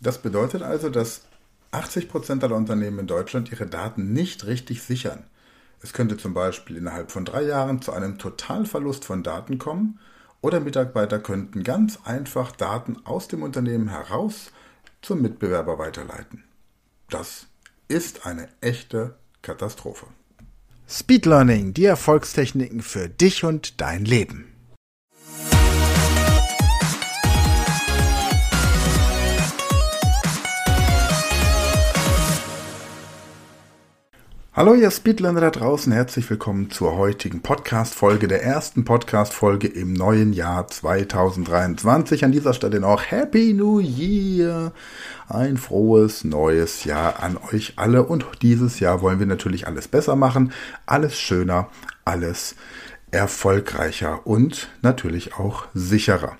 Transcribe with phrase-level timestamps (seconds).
[0.00, 1.22] Das bedeutet also, dass
[1.72, 5.24] 80% aller Unternehmen in Deutschland ihre Daten nicht richtig sichern.
[5.82, 9.98] Es könnte zum Beispiel innerhalb von drei Jahren zu einem Totalverlust von Daten kommen
[10.40, 14.52] oder Mitarbeiter könnten ganz einfach Daten aus dem Unternehmen heraus
[15.02, 16.44] zum Mitbewerber weiterleiten.
[17.10, 17.46] Das
[17.88, 20.06] ist eine echte Katastrophe.
[20.88, 24.47] Speed Learning, die Erfolgstechniken für dich und dein Leben.
[34.58, 40.32] Hallo ihr Speedlander da draußen, herzlich willkommen zur heutigen Podcast-Folge, der ersten Podcast-Folge im neuen
[40.32, 42.24] Jahr 2023.
[42.24, 44.72] An dieser Stelle noch Happy New Year!
[45.28, 50.16] Ein frohes neues Jahr an euch alle und dieses Jahr wollen wir natürlich alles besser
[50.16, 50.52] machen,
[50.86, 51.68] alles schöner,
[52.04, 52.56] alles
[53.12, 56.36] erfolgreicher und natürlich auch sicherer.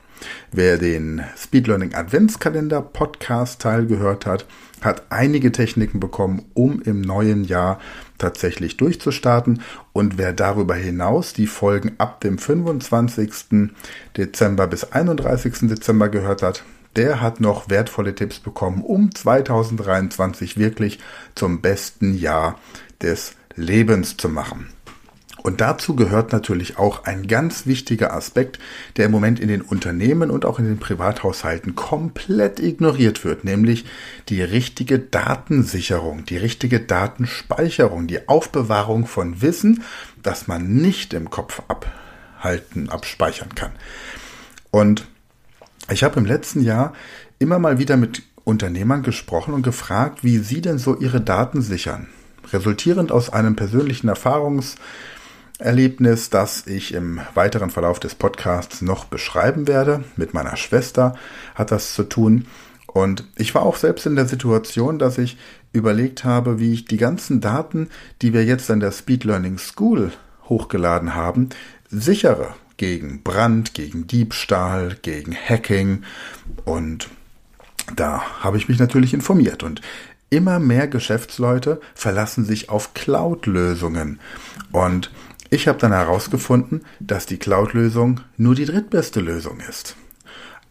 [0.52, 4.46] Wer den Speed Learning Adventskalender Podcast Teil gehört hat,
[4.80, 7.80] hat einige Techniken bekommen, um im neuen Jahr
[8.18, 9.62] tatsächlich durchzustarten.
[9.92, 13.70] Und wer darüber hinaus die Folgen ab dem 25.
[14.16, 15.68] Dezember bis 31.
[15.68, 16.62] Dezember gehört hat,
[16.96, 20.98] der hat noch wertvolle Tipps bekommen, um 2023 wirklich
[21.34, 22.58] zum besten Jahr
[23.02, 24.68] des Lebens zu machen.
[25.48, 28.58] Und dazu gehört natürlich auch ein ganz wichtiger Aspekt,
[28.98, 33.86] der im Moment in den Unternehmen und auch in den Privathaushalten komplett ignoriert wird, nämlich
[34.28, 39.84] die richtige Datensicherung, die richtige Datenspeicherung, die Aufbewahrung von Wissen,
[40.22, 43.72] das man nicht im Kopf abhalten, abspeichern kann.
[44.70, 45.06] Und
[45.90, 46.92] ich habe im letzten Jahr
[47.38, 52.08] immer mal wieder mit Unternehmern gesprochen und gefragt, wie sie denn so ihre Daten sichern.
[52.52, 54.76] Resultierend aus einem persönlichen Erfahrungs-
[55.58, 60.04] Erlebnis, das ich im weiteren Verlauf des Podcasts noch beschreiben werde.
[60.16, 61.16] Mit meiner Schwester
[61.54, 62.46] hat das zu tun.
[62.86, 65.36] Und ich war auch selbst in der Situation, dass ich
[65.72, 67.88] überlegt habe, wie ich die ganzen Daten,
[68.22, 70.12] die wir jetzt an der Speed Learning School
[70.48, 71.50] hochgeladen haben,
[71.90, 76.04] sichere gegen Brand, gegen Diebstahl, gegen Hacking.
[76.64, 77.08] Und
[77.94, 79.62] da habe ich mich natürlich informiert.
[79.62, 79.82] Und
[80.30, 84.20] immer mehr Geschäftsleute verlassen sich auf Cloud-Lösungen.
[84.72, 85.10] Und
[85.50, 89.96] ich habe dann herausgefunden, dass die Cloud-Lösung nur die drittbeste Lösung ist.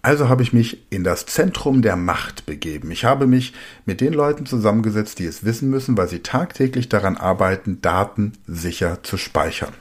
[0.01, 2.91] Also habe ich mich in das Zentrum der Macht begeben.
[2.91, 3.53] Ich habe mich
[3.85, 9.03] mit den Leuten zusammengesetzt, die es wissen müssen, weil sie tagtäglich daran arbeiten, Daten sicher
[9.03, 9.73] zu speichern.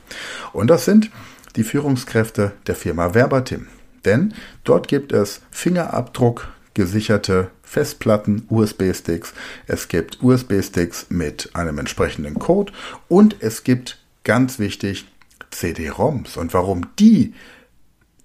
[0.52, 1.10] Und das sind
[1.54, 3.68] die Führungskräfte der Firma Verbatim.
[4.04, 9.32] Denn dort gibt es Fingerabdruck gesicherte Festplatten, USB-Sticks,
[9.66, 12.72] es gibt USB-Sticks mit einem entsprechenden Code
[13.08, 15.06] und es gibt ganz wichtig,
[15.50, 16.36] CD-ROMs.
[16.36, 17.32] Und warum die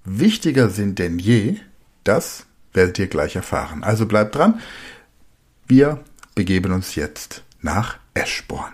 [0.03, 1.57] wichtiger sind denn je,
[2.03, 3.83] das werdet ihr gleich erfahren.
[3.83, 4.59] Also bleibt dran.
[5.67, 6.03] Wir
[6.35, 8.73] begeben uns jetzt nach Eschborn.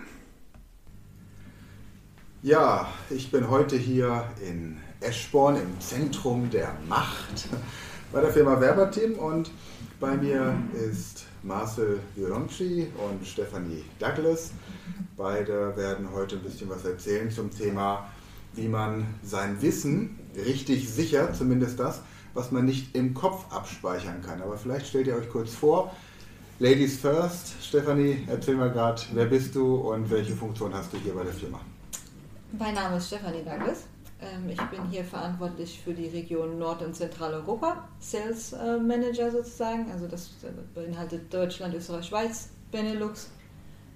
[2.42, 7.48] Ja, ich bin heute hier in Eschborn im Zentrum der Macht
[8.12, 9.50] bei der Firma Werberteam und
[10.00, 14.52] bei mir ist Marcel Violonci und Stephanie Douglas.
[15.16, 18.08] Beide werden heute ein bisschen was erzählen zum Thema,
[18.54, 22.02] wie man sein Wissen richtig sichert, zumindest das,
[22.34, 24.42] was man nicht im Kopf abspeichern kann.
[24.42, 25.92] Aber vielleicht stellt ihr euch kurz vor.
[26.60, 31.14] Ladies first, Stephanie, erzähl mal gerade, wer bist du und welche Funktion hast du hier
[31.14, 31.60] bei der Firma?
[32.58, 33.84] Mein Name ist Stephanie Douglas.
[34.20, 39.90] Ähm, ich bin hier verantwortlich für die Region Nord- und Zentraleuropa, Sales äh, Manager sozusagen.
[39.92, 43.30] Also das äh, beinhaltet Deutschland, Österreich, Schweiz, Benelux,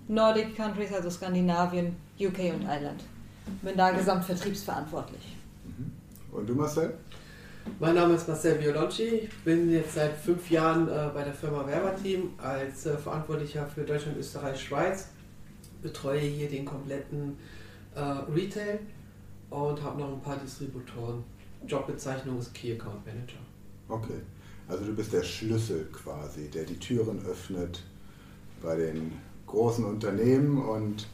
[0.08, 3.02] Nordic Countries, also Skandinavien, UK und Ireland.
[3.62, 5.36] Bin da gesamtvertriebsverantwortlich.
[5.64, 5.92] Mhm.
[6.36, 6.94] Und du Marcel?
[7.78, 9.02] Mein Name ist Marcel Violonci.
[9.02, 14.18] Ich bin jetzt seit fünf Jahren äh, bei der Firma Werberteam als Verantwortlicher für Deutschland,
[14.18, 15.08] Österreich, Schweiz.
[15.80, 17.36] Betreue hier den kompletten
[18.34, 18.78] Retail
[19.50, 21.24] und habe noch ein paar Distributoren.
[21.66, 23.38] Jobbezeichnung ist Key Account Manager.
[23.88, 24.20] Okay,
[24.68, 27.82] also du bist der Schlüssel quasi, der die Türen öffnet
[28.62, 29.12] bei den
[29.52, 31.06] großen Unternehmen und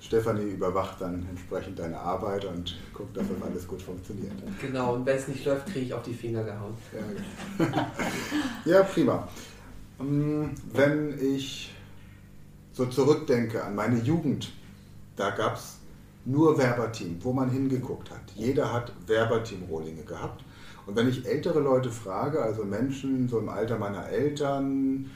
[0.00, 4.32] Stefanie überwacht dann entsprechend deine Arbeit und guckt, dass das alles gut funktioniert.
[4.60, 6.74] Genau, und wenn es nicht läuft, kriege ich auf die Finger gehauen.
[7.58, 7.66] Ja,
[8.78, 9.26] ja prima.
[9.98, 11.74] Ähm, wenn ich
[12.72, 14.52] so zurückdenke an meine Jugend,
[15.16, 15.78] da gab es
[16.24, 18.22] nur Werberteam, wo man hingeguckt hat.
[18.34, 20.44] Jeder hat Werberteam-Rohlinge gehabt.
[20.86, 25.10] Und wenn ich ältere Leute frage, also Menschen so im Alter meiner Eltern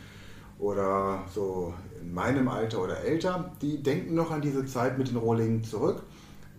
[0.58, 5.16] oder so in meinem Alter oder älter, die denken noch an diese Zeit mit den
[5.16, 6.02] Rohlingen zurück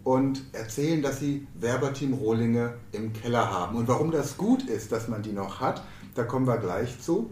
[0.04, 3.75] und erzählen, dass sie Werberteam-Rohlinge im Keller haben.
[3.75, 5.84] Und warum das gut ist, dass man die noch hat,
[6.16, 7.30] da kommen wir gleich zu.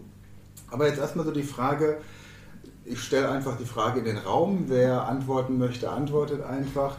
[0.70, 1.98] Aber jetzt erstmal so die Frage,
[2.84, 6.98] ich stelle einfach die Frage in den Raum, wer antworten möchte, antwortet einfach.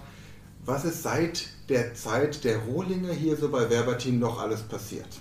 [0.65, 5.19] Was ist seit der Zeit der Rohlinge hier so bei Werberteam noch alles passiert?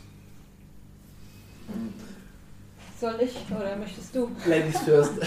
[3.00, 4.31] Soll ich oder möchtest du?
[4.47, 5.12] Ladies first.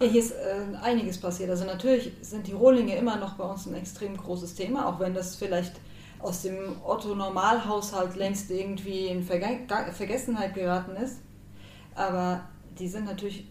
[0.00, 1.50] Ja, hier ist äh, einiges passiert.
[1.50, 5.14] Also natürlich sind die Rohlinge immer noch bei uns ein extrem großes Thema, auch wenn
[5.14, 5.74] das vielleicht
[6.18, 9.60] aus dem Otto-Normalhaushalt längst irgendwie in Verge
[9.92, 11.20] Vergessenheit geraten ist.
[11.94, 12.40] Aber
[12.76, 13.46] die sind natürlich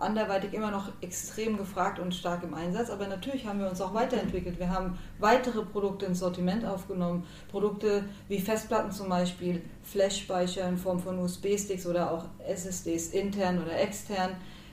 [0.00, 2.90] anderweitig immer noch extrem gefragt und stark im Einsatz.
[2.90, 4.58] Aber natürlich haben wir uns auch weiterentwickelt.
[4.58, 7.26] Wir haben weitere Produkte ins Sortiment aufgenommen.
[7.50, 13.78] Produkte wie Festplatten zum Beispiel, Flash-Speicher in Form von USB-Sticks oder auch SSDs intern oder
[13.78, 14.30] extern.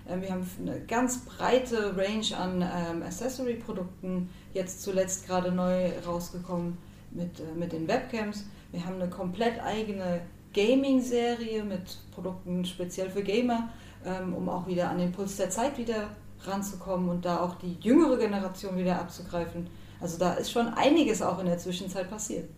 [0.09, 6.77] Ähm, wir haben eine ganz breite Range an ähm, Accessory-Produkten, jetzt zuletzt gerade neu rausgekommen
[7.11, 8.45] mit, äh, mit den Webcams.
[8.71, 10.21] Wir haben eine komplett eigene
[10.53, 13.69] Gaming-Serie mit Produkten speziell für Gamer
[14.35, 16.09] um auch wieder an den Puls der Zeit wieder
[16.43, 19.67] ranzukommen und da auch die jüngere Generation wieder abzugreifen.
[19.99, 22.49] Also da ist schon einiges auch in der Zwischenzeit passiert.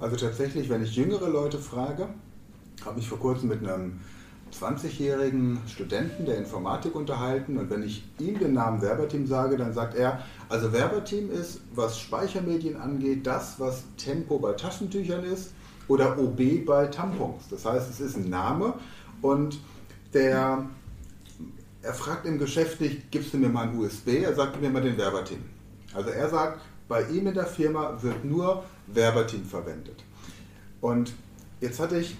[0.00, 2.08] Also tatsächlich, wenn ich jüngere Leute frage,
[2.84, 4.00] habe ich vor kurzem mit einem
[4.52, 9.94] 20-jährigen Studenten der Informatik unterhalten und wenn ich ihm den Namen Werberteam sage, dann sagt
[9.94, 15.52] er, also Werberteam ist, was Speichermedien angeht, das, was Tempo bei Taschentüchern ist
[15.86, 17.48] oder OB bei Tampons.
[17.50, 18.74] Das heißt, es ist ein Name
[19.20, 19.58] und
[20.14, 20.64] der
[21.82, 24.82] er fragt im Geschäft nicht, gibst du mir mal ein USB, er sagt mir mal
[24.82, 25.40] den Werberteam.
[25.94, 30.02] Also er sagt, bei ihm in der Firma wird nur Werberteam verwendet.
[30.80, 31.12] Und
[31.60, 32.16] jetzt hatte ich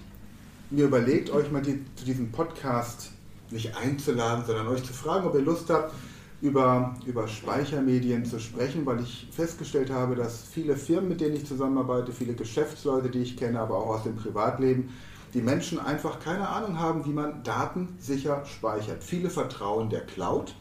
[0.69, 3.11] mir überlegt, euch mal die, zu diesem Podcast
[3.49, 5.93] nicht einzuladen, sondern euch zu fragen, ob ihr Lust habt,
[6.41, 11.45] über, über Speichermedien zu sprechen, weil ich festgestellt habe, dass viele Firmen, mit denen ich
[11.45, 14.89] zusammenarbeite, viele Geschäftsleute, die ich kenne, aber auch aus dem Privatleben,
[15.33, 19.03] die Menschen einfach keine Ahnung haben, wie man Daten sicher speichert.
[19.03, 20.55] Viele vertrauen der Cloud.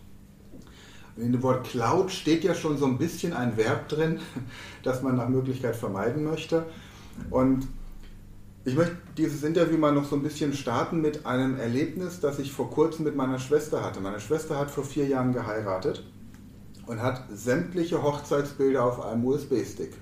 [1.17, 4.21] In dem Wort Cloud steht ja schon so ein bisschen ein Verb drin,
[4.83, 6.67] das man nach Möglichkeit vermeiden möchte.
[7.31, 7.67] Und
[8.65, 12.53] ich möchte dieses Interview mal noch so ein bisschen starten mit einem Erlebnis, das ich
[12.53, 14.01] vor kurzem mit meiner Schwester hatte.
[14.01, 16.05] Meine Schwester hat vor vier Jahren geheiratet
[16.87, 19.95] und hat sämtliche Hochzeitsbilder auf einem USB-Stick.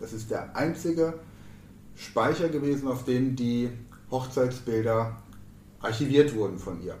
[0.00, 1.14] Das ist der einzige
[1.94, 3.70] Speicher gewesen, auf dem die
[4.14, 5.16] Hochzeitsbilder
[5.80, 6.94] archiviert wurden von ihr.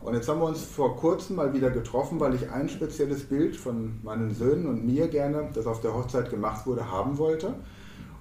[0.00, 3.56] Und jetzt haben wir uns vor kurzem mal wieder getroffen, weil ich ein spezielles Bild
[3.56, 7.54] von meinen Söhnen und mir gerne, das auf der Hochzeit gemacht wurde, haben wollte.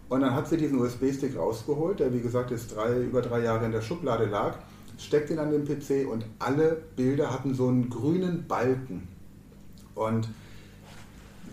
[0.10, 3.66] Und dann hat sie diesen USB-Stick rausgeholt, der wie gesagt jetzt drei, über drei Jahre
[3.66, 4.56] in der Schublade lag,
[4.98, 9.07] steckt ihn an den PC und alle Bilder hatten so einen grünen Balken.
[9.95, 10.30] Und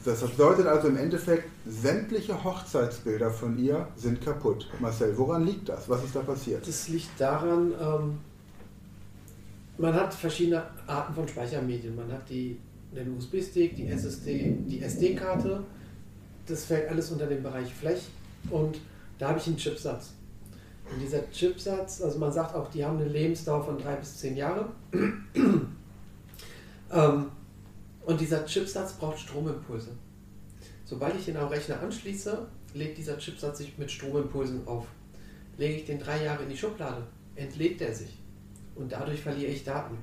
[0.04, 4.68] das bedeutet also im Endeffekt, sämtliche Hochzeitsbilder von ihr sind kaputt.
[4.80, 5.88] Marcel, woran liegt das?
[5.88, 6.66] Was ist da passiert?
[6.66, 8.18] Das liegt daran, ähm,
[9.78, 11.96] man hat verschiedene Arten von Speichermedien.
[11.96, 12.58] Man hat die,
[12.94, 15.64] den USB-Stick, die SSD, die SD-Karte.
[16.46, 18.02] Das fällt alles unter den Bereich Flash.
[18.50, 18.78] Und
[19.18, 20.12] da habe ich einen Chipsatz.
[20.92, 24.36] Und dieser Chipsatz, also man sagt auch, die haben eine Lebensdauer von drei bis zehn
[24.36, 24.68] Jahre.
[26.92, 27.26] ähm,
[28.06, 29.90] und dieser Chipsatz braucht Stromimpulse.
[30.84, 34.86] Sobald ich den am Rechner anschließe, legt dieser Chipsatz sich mit Stromimpulsen auf.
[35.56, 37.06] Lege ich den drei Jahre in die Schublade,
[37.36, 38.18] entlädt er sich.
[38.74, 39.96] Und dadurch verliere ich Daten.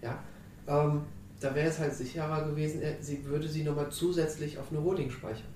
[0.00, 0.22] Ja?
[0.66, 1.02] Ähm,
[1.40, 5.52] da wäre es halt sicherer gewesen, sie würde sie nochmal zusätzlich auf eine Holding speichern.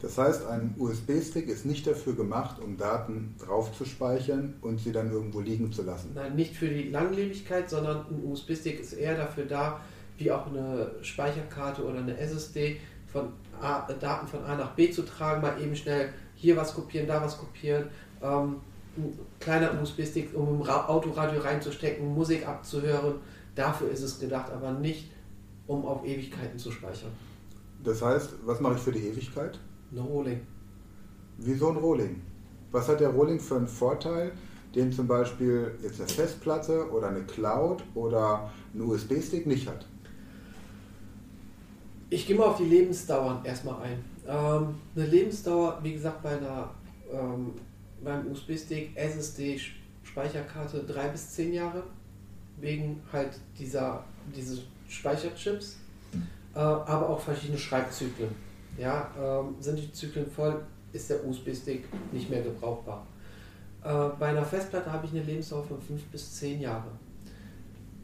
[0.00, 4.90] Das heißt, ein USB-Stick ist nicht dafür gemacht, um Daten drauf zu speichern und sie
[4.90, 6.10] dann irgendwo liegen zu lassen.
[6.14, 9.80] Nein, nicht für die Langlebigkeit, sondern ein USB-Stick ist eher dafür da,
[10.22, 13.28] wie auch eine Speicherkarte oder eine SSD von
[13.60, 17.20] A, Daten von A nach B zu tragen, mal eben schnell hier was kopieren, da
[17.22, 17.86] was kopieren.
[18.22, 18.56] Ähm,
[18.96, 23.14] ein kleiner USB-Stick, um im Autoradio reinzustecken, Musik abzuhören.
[23.54, 25.10] Dafür ist es gedacht, aber nicht,
[25.66, 27.10] um auf Ewigkeiten zu speichern.
[27.82, 29.58] Das heißt, was mache ich für die Ewigkeit?
[29.92, 30.40] Ein Rolling.
[31.38, 32.22] Wieso ein Rolling?
[32.70, 34.32] Was hat der Rolling für einen Vorteil,
[34.74, 39.86] den zum Beispiel jetzt eine Festplatte oder eine Cloud oder ein USB-Stick nicht hat?
[42.12, 44.04] Ich gehe mal auf die Lebensdauer erstmal ein.
[44.28, 46.68] Ähm, eine Lebensdauer, wie gesagt, bei einer
[47.10, 47.54] ähm,
[48.04, 49.58] beim USB-Stick, SSD,
[50.02, 51.82] Speicherkarte drei bis zehn Jahre.
[52.60, 54.04] wegen halt dieser
[54.36, 55.78] diese Speicherchips,
[56.54, 58.30] äh, aber auch verschiedene Schreibzyklen.
[58.76, 63.06] Ja, ähm, sind die Zyklen voll, ist der USB-Stick nicht mehr gebrauchbar.
[63.82, 66.90] Äh, bei einer Festplatte habe ich eine Lebensdauer von 5 bis 10 Jahre.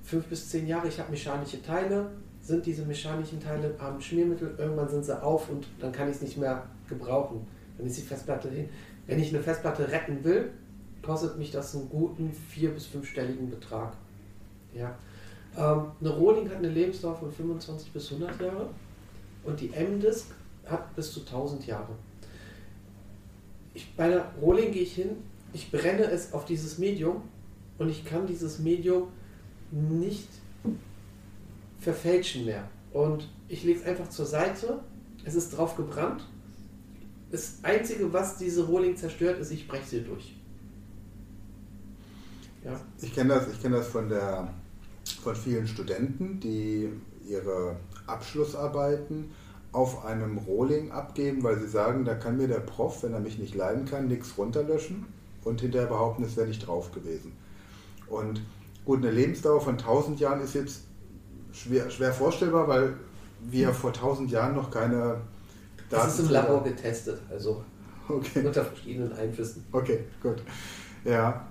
[0.05, 2.11] 5 bis 10 Jahre, ich habe mechanische Teile,
[2.49, 6.23] sind diese mechanischen Teile am Schmiermittel, irgendwann sind sie auf und dann kann ich es
[6.23, 7.47] nicht mehr gebrauchen.
[7.77, 8.69] Dann ist die Festplatte hin.
[9.07, 10.51] Wenn ich eine Festplatte retten will,
[11.03, 13.93] kostet mich das einen guten 4- bis 5-stelligen Betrag.
[14.75, 14.97] Ja.
[15.57, 18.71] Ähm, eine Rohling hat eine Lebensdauer von 25 bis 100 Jahre
[19.45, 20.29] und die M-Disk
[20.67, 21.95] hat bis zu 1000 Jahre.
[23.75, 25.11] Ich, bei der Rohling gehe ich hin,
[25.53, 27.23] ich brenne es auf dieses Medium
[27.79, 29.09] und ich kann dieses Medium
[29.71, 30.29] nicht
[31.79, 32.69] verfälschen mehr.
[32.93, 34.81] Und ich lege es einfach zur Seite,
[35.25, 36.27] es ist drauf gebrannt.
[37.31, 40.35] Das Einzige, was diese Rohling zerstört, ist, ich breche sie durch.
[42.65, 42.81] Ja.
[43.01, 44.53] Ich kenne das, kenn das von, der,
[45.23, 46.89] von vielen Studenten, die
[47.29, 49.31] ihre Abschlussarbeiten
[49.73, 53.39] auf einem Rohling abgeben, weil sie sagen, da kann mir der Prof, wenn er mich
[53.39, 55.07] nicht leiden kann, nichts runterlöschen
[55.45, 57.33] und hinterher behaupten, es wäre nicht drauf gewesen.
[58.09, 58.41] Und
[58.85, 60.83] gut, eine Lebensdauer von 1000 Jahren ist jetzt
[61.53, 62.95] schwer, schwer vorstellbar, weil
[63.51, 65.21] wir vor 1000 Jahren noch keine Daten.
[65.91, 67.63] Das ist im Labor getestet, also
[68.09, 68.45] okay.
[68.45, 69.65] unter verschiedenen Einflüssen.
[69.73, 70.43] Okay, gut.
[71.05, 71.47] Ja.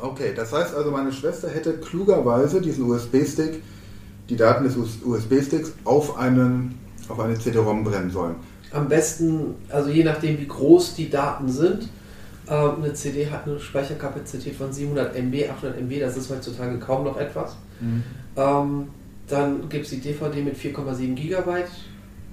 [0.00, 3.62] Okay, das heißt also, meine Schwester hätte klugerweise diesen USB-Stick,
[4.28, 8.36] die Daten des USB-Sticks auf einen auf eine CD-ROM brennen sollen.
[8.70, 11.88] Am besten, also je nachdem wie groß die Daten sind,
[12.48, 17.04] ähm, eine CD hat eine Speicherkapazität von 700 MB, 800 MB, das ist heutzutage kaum
[17.04, 17.56] noch etwas.
[17.80, 18.02] Mhm.
[18.36, 18.88] Ähm,
[19.28, 21.64] dann gibt es die DVD mit 4,7 GB,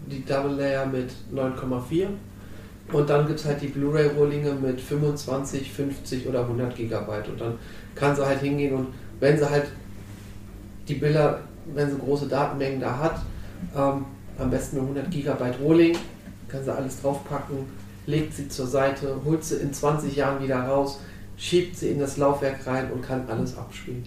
[0.07, 2.07] die Double Layer mit 9,4
[2.91, 6.97] und dann gibt es halt die Blu-ray-Rohlinge mit 25, 50 oder 100 GB
[7.29, 7.55] und dann
[7.95, 8.87] kann sie halt hingehen und
[9.19, 9.67] wenn sie halt
[10.87, 11.41] die Bilder,
[11.73, 13.21] wenn sie große Datenmengen da hat,
[13.75, 14.05] ähm,
[14.37, 15.97] am besten 100 GB Rohling,
[16.47, 17.57] kann sie alles draufpacken,
[18.05, 20.99] legt sie zur Seite, holt sie in 20 Jahren wieder raus,
[21.37, 24.03] schiebt sie in das Laufwerk rein und kann alles abspielen.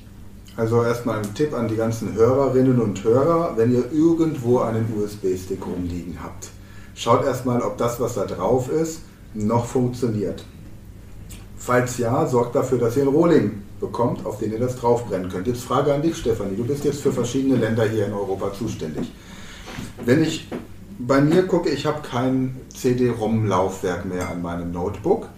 [0.58, 5.64] Also erstmal ein Tipp an die ganzen Hörerinnen und Hörer, wenn ihr irgendwo einen USB-Stick
[5.64, 6.48] rumliegen habt,
[6.96, 9.02] schaut erstmal, ob das, was da drauf ist,
[9.34, 10.44] noch funktioniert.
[11.56, 15.46] Falls ja, sorgt dafür, dass ihr einen Rohling bekommt, auf den ihr das draufbrennen könnt.
[15.46, 16.56] Jetzt Frage an dich, Stefanie.
[16.56, 19.12] Du bist jetzt für verschiedene Länder hier in Europa zuständig.
[20.04, 20.48] Wenn ich
[20.98, 25.28] bei mir gucke, ich habe kein CD-ROM-Laufwerk mehr an meinem Notebook.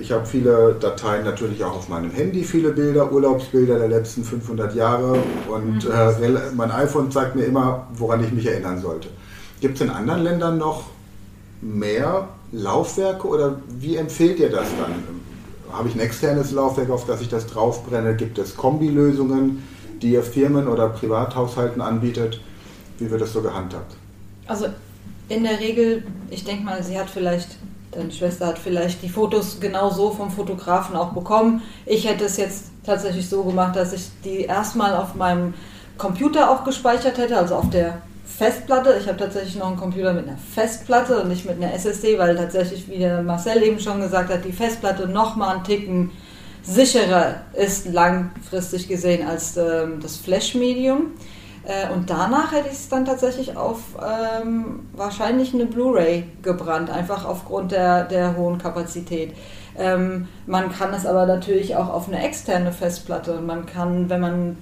[0.00, 4.74] Ich habe viele Dateien natürlich auch auf meinem Handy, viele Bilder, Urlaubsbilder der letzten 500
[4.74, 5.18] Jahre
[5.48, 5.90] und mhm.
[5.90, 9.08] äh, mein iPhone zeigt mir immer, woran ich mich erinnern sollte.
[9.60, 10.84] Gibt es in anderen Ländern noch
[11.60, 14.94] mehr Laufwerke oder wie empfehlt ihr das dann?
[15.72, 18.14] Habe ich ein externes Laufwerk, auf das ich das draufbrenne?
[18.14, 19.62] Gibt es Kombilösungen,
[20.00, 22.40] die ihr Firmen oder Privathaushalten anbietet?
[22.98, 23.96] Wie wird das so gehandhabt?
[24.46, 24.66] Also
[25.28, 27.58] in der Regel, ich denke mal, sie hat vielleicht,
[27.96, 31.62] deine Schwester hat vielleicht die Fotos genau so vom Fotografen auch bekommen.
[31.86, 35.54] Ich hätte es jetzt tatsächlich so gemacht, dass ich die erstmal auf meinem
[35.98, 38.96] Computer auch gespeichert hätte, also auf der Festplatte.
[39.00, 42.36] Ich habe tatsächlich noch einen Computer mit einer Festplatte und nicht mit einer SSD, weil
[42.36, 46.10] tatsächlich, wie der Marcel eben schon gesagt hat, die Festplatte nochmal einen Ticken
[46.62, 51.12] sicherer ist langfristig gesehen als ähm, das Flash-Medium.
[51.66, 57.24] Äh, und danach hätte ich es dann tatsächlich auf ähm, wahrscheinlich eine Blu-ray gebrannt, einfach
[57.24, 59.34] aufgrund der, der hohen Kapazität.
[59.76, 63.40] Ähm, man kann es aber natürlich auch auf eine externe Festplatte.
[63.40, 64.56] Man kann, wenn man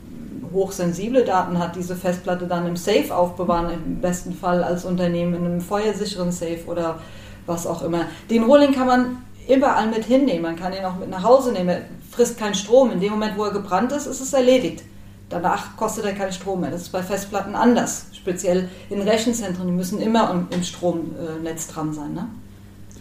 [0.53, 5.45] hochsensible Daten hat, diese Festplatte dann im Safe aufbewahren, im besten Fall als Unternehmen in
[5.45, 6.99] einem feuersicheren Safe oder
[7.45, 8.07] was auch immer.
[8.31, 10.43] Den Rohling kann man überall mit hinnehmen.
[10.43, 11.69] Man kann ihn auch mit nach Hause nehmen.
[11.69, 12.91] Er frisst keinen Strom.
[12.93, 14.85] In dem Moment, wo er gebrannt ist, ist es erledigt.
[15.29, 16.71] Danach kostet er keinen Strom mehr.
[16.71, 18.07] Das ist bei Festplatten anders.
[18.13, 22.15] Speziell in Rechenzentren, die müssen immer im Stromnetz dran sein.
[22.15, 22.29] Ne?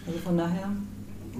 [0.07, 0.69] Also von daher.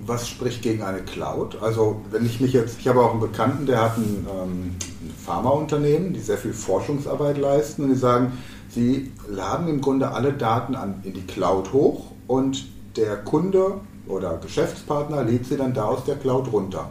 [0.06, 1.62] Was spricht gegen eine Cloud?
[1.62, 5.14] Also wenn ich mich jetzt, ich habe auch einen Bekannten, der hat ein, ähm, ein
[5.24, 8.34] Pharmaunternehmen, die sehr viel Forschungsarbeit leisten und die sagen,
[8.70, 14.38] sie laden im Grunde alle Daten an, in die Cloud hoch und der Kunde oder
[14.38, 16.90] Geschäftspartner lädt sie dann da aus der Cloud runter.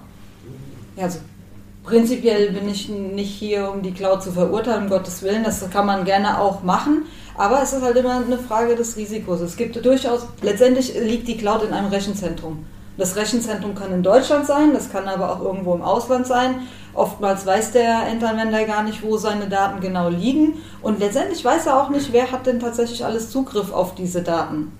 [0.97, 1.19] Ja, also
[1.85, 5.43] Prinzipiell bin ich nicht hier, um die Cloud zu verurteilen, um Gottes Willen.
[5.43, 7.07] Das kann man gerne auch machen.
[7.37, 9.41] Aber es ist halt immer eine Frage des Risikos.
[9.41, 12.65] Es gibt durchaus, letztendlich liegt die Cloud in einem Rechenzentrum.
[12.99, 16.67] Das Rechenzentrum kann in Deutschland sein, das kann aber auch irgendwo im Ausland sein.
[16.95, 20.59] Oftmals weiß der Endanwender gar nicht, wo seine Daten genau liegen.
[20.83, 24.73] Und letztendlich weiß er auch nicht, wer hat denn tatsächlich alles Zugriff auf diese Daten.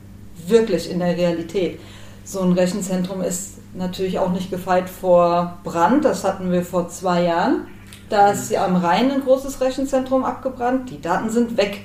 [0.47, 1.81] Wirklich in der Realität.
[2.25, 6.05] So ein Rechenzentrum ist natürlich auch nicht gefeit vor Brand.
[6.05, 7.67] Das hatten wir vor zwei Jahren.
[8.09, 11.81] Da ist ja am Rhein ein großes Rechenzentrum abgebrannt, die Daten sind weg.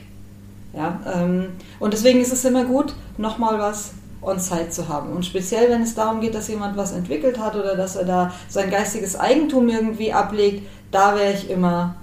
[0.74, 3.92] Ja, ähm, und deswegen ist es immer gut, nochmal was
[4.22, 5.14] on-site zu haben.
[5.14, 8.34] Und speziell, wenn es darum geht, dass jemand was entwickelt hat oder dass er da
[8.50, 11.96] sein geistiges Eigentum irgendwie ablegt, da wäre ich immer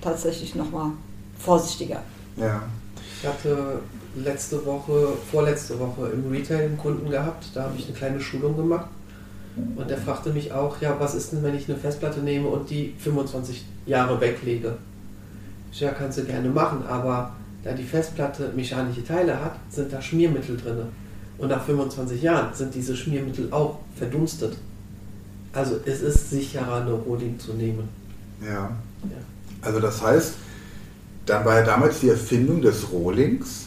[0.00, 0.92] tatsächlich nochmal
[1.38, 2.02] vorsichtiger.
[2.36, 2.62] Ja.
[3.20, 3.80] Ich hatte
[4.24, 8.56] letzte Woche, vorletzte Woche im Retail einen Kunden gehabt, da habe ich eine kleine Schulung
[8.56, 8.88] gemacht.
[9.74, 12.68] Und der fragte mich auch, ja, was ist denn, wenn ich eine Festplatte nehme und
[12.68, 14.76] die 25 Jahre weglege?
[15.72, 20.56] Ja, kannst du gerne machen, aber da die Festplatte mechanische Teile hat, sind da Schmiermittel
[20.56, 20.82] drin.
[21.38, 24.56] Und nach 25 Jahren sind diese Schmiermittel auch verdunstet.
[25.52, 27.88] Also es ist sicherer, eine Rohling zu nehmen.
[28.42, 28.70] Ja.
[29.04, 29.16] ja.
[29.62, 30.34] Also das heißt,
[31.26, 33.66] dann war ja damals die Erfindung des Rohlings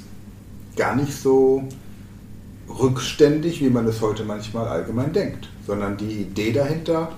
[0.75, 1.63] gar nicht so
[2.69, 7.11] rückständig, wie man es heute manchmal allgemein denkt, sondern die Idee dahinter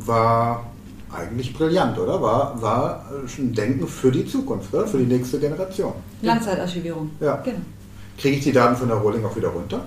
[0.00, 0.66] war
[1.12, 2.20] eigentlich brillant, oder?
[2.20, 3.04] War, war
[3.38, 4.86] ein Denken für die Zukunft, oder?
[4.86, 5.92] Für die nächste Generation.
[6.22, 7.10] Langzeitarchivierung.
[7.20, 7.36] Ja.
[7.36, 7.58] Genau.
[8.18, 9.80] Kriege ich die Daten von der Rolling auch wieder runter,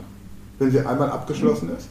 [0.59, 1.87] wenn sie einmal abgeschlossen ist?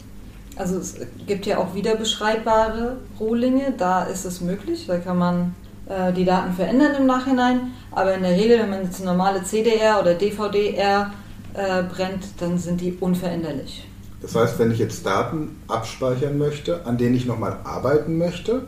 [0.57, 5.55] Also es gibt ja auch wieder beschreibbare Rohlinge, da ist es möglich, da kann man
[5.91, 10.01] äh, die Daten verändern im Nachhinein, aber in der Regel, wenn man jetzt normale CDR
[10.01, 11.13] oder DVD-R
[11.55, 13.87] äh, brennt, dann sind die unveränderlich.
[14.23, 18.63] Das heißt, wenn ich jetzt Daten abspeichern möchte, an denen ich nochmal arbeiten möchte,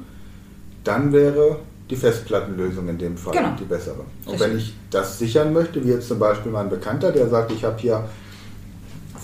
[0.83, 1.59] dann wäre
[1.91, 3.51] die Festplattenlösung in dem Fall genau.
[3.59, 4.01] die bessere.
[4.25, 4.41] Und Richtig.
[4.41, 7.79] wenn ich das sichern möchte, wie jetzt zum Beispiel mein Bekannter, der sagt, ich habe
[7.79, 8.03] hier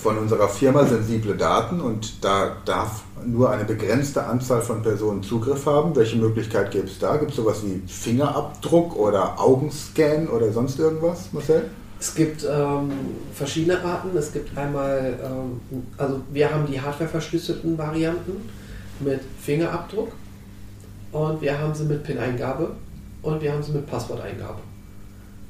[0.01, 5.65] von unserer Firma sensible Daten und da darf nur eine begrenzte Anzahl von Personen Zugriff
[5.65, 5.95] haben.
[5.95, 7.17] Welche Möglichkeit gibt es da?
[7.17, 11.69] Gibt es sowas wie Fingerabdruck oder Augenscan oder sonst irgendwas, Marcel?
[11.99, 12.91] Es gibt ähm,
[13.33, 14.15] verschiedene Arten.
[14.17, 18.49] Es gibt einmal, ähm, also wir haben die hardware-verschlüsselten Varianten
[19.01, 20.13] mit Fingerabdruck
[21.11, 22.71] und wir haben sie mit PIN-Eingabe
[23.21, 24.59] und wir haben sie mit Passworteingabe.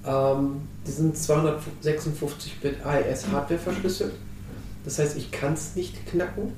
[0.07, 4.13] Ähm, die sind 256-Bit IS Hardware verschlüsselt.
[4.85, 6.53] Das heißt, ich kann es nicht knacken.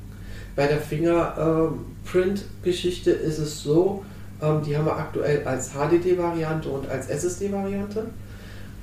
[0.55, 4.05] Bei der Fingerprint-Geschichte ist es so,
[4.41, 8.07] ähm, die haben wir aktuell als HDD-Variante und als SSD-Variante.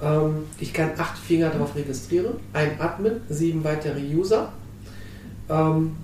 [0.02, 4.52] Ähm, ich kann acht Finger darauf registrieren, ein Admin, sieben weitere User.
[5.48, 5.96] Ähm,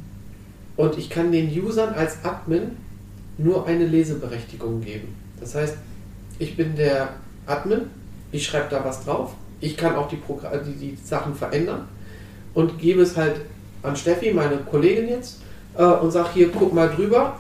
[0.76, 2.76] und ich kann den Usern als Admin
[3.38, 5.14] nur eine Leseberechtigung geben.
[5.40, 5.76] Das heißt,
[6.38, 7.10] ich bin der
[7.46, 7.82] Admin,
[8.32, 10.18] ich schreibe da was drauf, ich kann auch die,
[10.66, 11.88] die, die Sachen verändern
[12.54, 13.40] und gebe es halt
[13.82, 15.40] an Steffi, meine Kollegin jetzt,
[15.76, 17.36] äh, und sage hier, guck mal drüber.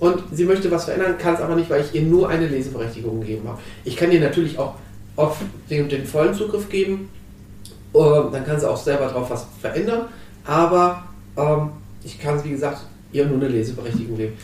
[0.00, 3.20] Und sie möchte was verändern, kann es aber nicht, weil ich ihr nur eine Leseberechtigung
[3.20, 3.58] gegeben habe.
[3.84, 4.74] Ich kann ihr natürlich auch
[5.16, 7.08] auf den, den vollen Zugriff geben.
[7.92, 7.98] Äh,
[8.32, 10.02] dann kann sie auch selber drauf was verändern.
[10.44, 11.02] Aber
[11.36, 11.70] ähm,
[12.04, 14.34] ich kann, wie gesagt, ihr nur eine Leseberechtigung geben.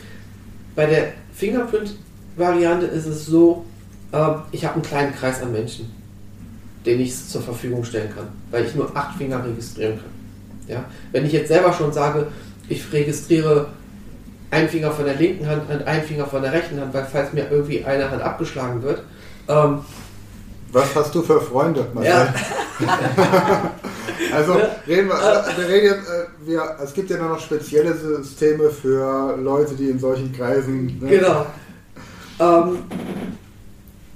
[0.75, 3.63] Bei der Fingerprint-Variante ist es so,
[4.11, 5.91] äh, ich habe einen kleinen Kreis an Menschen,
[6.85, 10.09] den ich zur Verfügung stellen kann, weil ich nur acht Finger registrieren kann.
[10.67, 10.85] Ja?
[11.11, 12.27] Wenn ich jetzt selber schon sage,
[12.69, 13.67] ich registriere
[14.51, 17.33] einen Finger von der linken Hand und einen Finger von der rechten Hand, weil falls
[17.33, 19.03] mir irgendwie eine Hand abgeschlagen wird.
[19.47, 19.79] Ähm,
[20.71, 22.11] Was hast du für Freunde, Marcel?
[22.11, 22.33] Ja.
[24.33, 24.53] also
[24.87, 29.75] reden wir, wir reden jetzt, äh, wir, es gibt ja noch spezielle Systeme für Leute,
[29.75, 30.99] die in solchen Kreisen.
[30.99, 31.09] Ne?
[31.09, 31.45] Genau.
[32.39, 32.79] Ähm,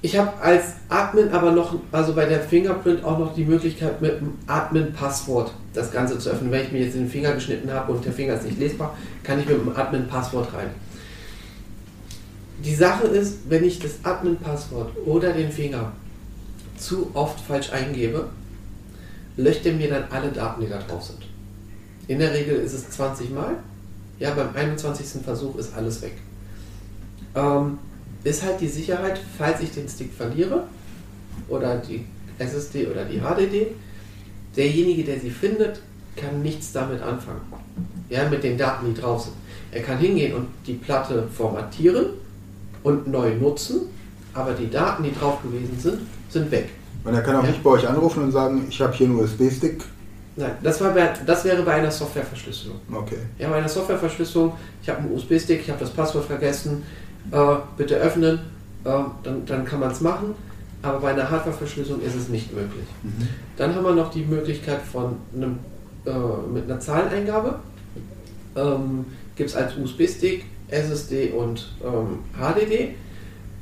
[0.02, 4.18] ich habe als Admin aber noch, also bei der Fingerprint auch noch die Möglichkeit mit
[4.18, 6.52] einem Admin-Passwort das Ganze zu öffnen.
[6.52, 9.40] Wenn ich mir jetzt den Finger geschnitten habe und der Finger ist nicht lesbar, kann
[9.40, 10.70] ich mit einem Admin-Passwort rein.
[12.64, 15.92] Die Sache ist, wenn ich das Admin-Passwort oder den Finger
[16.78, 18.30] zu oft falsch eingebe,
[19.36, 21.26] löscht er mir dann alle Daten, die da drauf sind.
[22.08, 23.58] In der Regel ist es 20 Mal.
[24.18, 25.22] Ja, beim 21.
[25.24, 26.14] Versuch ist alles weg.
[27.36, 27.78] Ähm,
[28.24, 30.64] ist halt die Sicherheit, falls ich den Stick verliere
[31.48, 32.06] oder die
[32.38, 33.68] SSD oder die HDD,
[34.56, 35.82] derjenige, der sie findet,
[36.16, 37.42] kann nichts damit anfangen.
[38.10, 39.36] Ja, mit den Daten, die drauf sind.
[39.72, 42.08] Er kann hingehen und die Platte formatieren
[42.84, 43.82] und neu nutzen,
[44.34, 46.70] aber die Daten, die drauf gewesen sind, sind weg.
[47.04, 47.50] Und er kann auch ja.
[47.50, 49.84] nicht bei euch anrufen und sagen, ich habe hier einen USB-Stick.
[50.36, 52.80] Nein, das, war bei, das wäre bei einer Softwareverschlüsselung.
[52.92, 53.18] Okay.
[53.38, 56.84] Ja, bei einer Softwareverschlüsselung, ich habe einen USB-Stick, ich habe das Passwort vergessen,
[57.32, 58.40] äh, bitte öffnen,
[58.84, 58.90] äh,
[59.24, 60.36] dann, dann kann man es machen.
[60.82, 62.86] Aber bei einer Hardwareverschlüsselung ist es nicht möglich.
[63.04, 63.28] Mhm.
[63.58, 65.60] Dann haben wir noch die Möglichkeit von einem,
[66.06, 66.12] äh,
[66.54, 67.60] mit einer Zahleneingabe.
[68.56, 69.06] Ähm,
[69.36, 72.96] Gibt es als USB-Stick, SSD und ähm, HDD.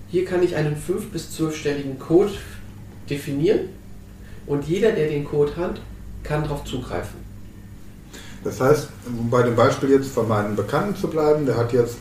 [0.10, 2.32] Hier kann ich einen 5- bis 12-stelligen Code
[3.10, 3.70] definieren
[4.46, 5.82] und jeder, der den Code hat,
[6.24, 7.20] kann darauf zugreifen.
[8.44, 11.98] Das heißt, um bei dem Beispiel jetzt von meinem Bekannten zu bleiben, der hat jetzt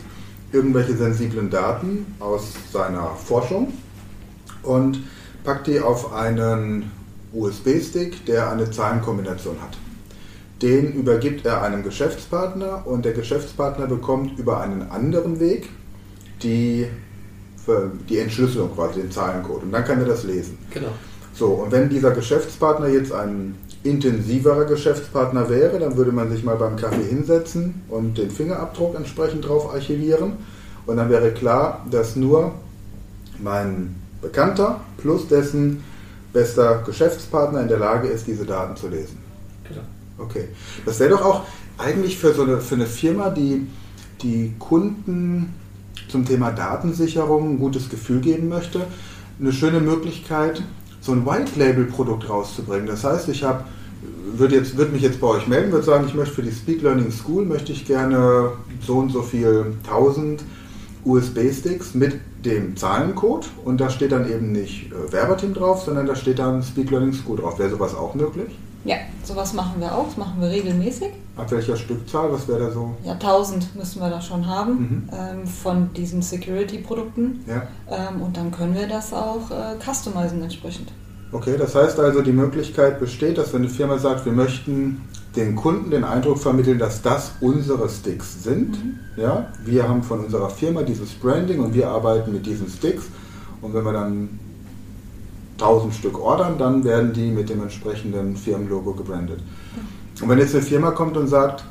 [0.51, 3.73] irgendwelche sensiblen Daten aus seiner Forschung
[4.63, 5.03] und
[5.43, 6.91] packt die auf einen
[7.33, 9.77] USB-Stick, der eine Zahlenkombination hat.
[10.61, 15.69] Den übergibt er einem Geschäftspartner und der Geschäftspartner bekommt über einen anderen Weg
[16.41, 16.87] die,
[18.09, 19.63] die Entschlüsselung, quasi den Zahlencode.
[19.63, 20.57] Und dann kann er das lesen.
[20.71, 20.89] Genau.
[21.33, 26.55] So, und wenn dieser Geschäftspartner jetzt ein intensiverer Geschäftspartner wäre, dann würde man sich mal
[26.55, 30.33] beim Kaffee hinsetzen und den Fingerabdruck entsprechend drauf archivieren.
[30.85, 32.53] Und dann wäre klar, dass nur
[33.39, 35.83] mein Bekannter plus dessen
[36.33, 39.17] bester Geschäftspartner in der Lage ist, diese Daten zu lesen.
[39.67, 39.81] Genau.
[40.17, 40.47] Okay.
[40.85, 41.43] Das wäre doch auch
[41.77, 43.67] eigentlich für so eine, für eine Firma, die
[44.21, 45.53] die Kunden
[46.09, 48.81] zum Thema Datensicherung ein gutes Gefühl geben möchte,
[49.39, 50.63] eine schöne Möglichkeit,
[51.07, 52.85] so ein White-Label-Produkt rauszubringen.
[52.85, 53.63] Das heißt, ich habe
[54.33, 56.83] würde jetzt würde mich jetzt bei euch melden, würde sagen, ich möchte für die Speed
[56.83, 58.51] Learning School möchte ich gerne
[58.85, 60.43] so und so viel 1000
[61.05, 66.15] USB-Sticks mit dem Zahlencode und da steht dann eben nicht äh, Werberteam drauf, sondern da
[66.15, 67.57] steht dann Speed Learning School drauf.
[67.57, 68.49] Wäre sowas auch möglich?
[68.83, 71.09] Ja, sowas machen wir auch, das machen wir regelmäßig.
[71.37, 72.95] Ab welcher Stückzahl, was wäre da so?
[73.03, 75.09] Ja, 1000 müssen wir da schon haben Mhm.
[75.13, 77.63] ähm, von diesen Security-Produkten Ja.
[77.89, 80.91] ähm, und dann können wir das auch äh, customizen entsprechend.
[81.31, 85.01] Okay, das heißt also, die Möglichkeit besteht, dass wenn eine Firma sagt, wir möchten
[85.35, 88.77] den Kunden den Eindruck vermitteln, dass das unsere Sticks sind.
[89.17, 93.03] Ja, wir haben von unserer Firma dieses Branding und wir arbeiten mit diesen Sticks.
[93.61, 94.39] Und wenn wir dann
[95.59, 99.41] 1000 Stück ordern, dann werden die mit dem entsprechenden Firmenlogo gebrandet.
[100.21, 101.63] Und wenn jetzt eine Firma kommt und sagt,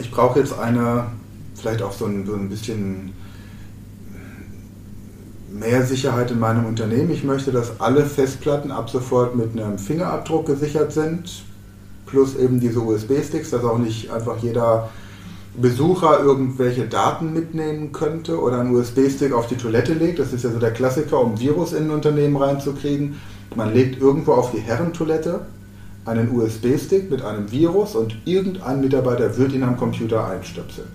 [0.00, 1.06] ich brauche jetzt eine,
[1.54, 3.12] vielleicht auch so ein, so ein bisschen
[5.52, 7.10] mehr Sicherheit in meinem Unternehmen.
[7.10, 11.44] Ich möchte, dass alle Festplatten ab sofort mit einem Fingerabdruck gesichert sind,
[12.06, 14.88] plus eben diese USB-Sticks, dass auch nicht einfach jeder
[15.60, 20.18] Besucher irgendwelche Daten mitnehmen könnte oder einen USB-Stick auf die Toilette legt.
[20.18, 23.20] Das ist ja so der Klassiker, um Virus in ein Unternehmen reinzukriegen.
[23.56, 25.40] Man legt irgendwo auf die Herrentoilette
[26.04, 30.88] einen USB-Stick mit einem Virus und irgendein Mitarbeiter wird ihn am Computer einstöpseln.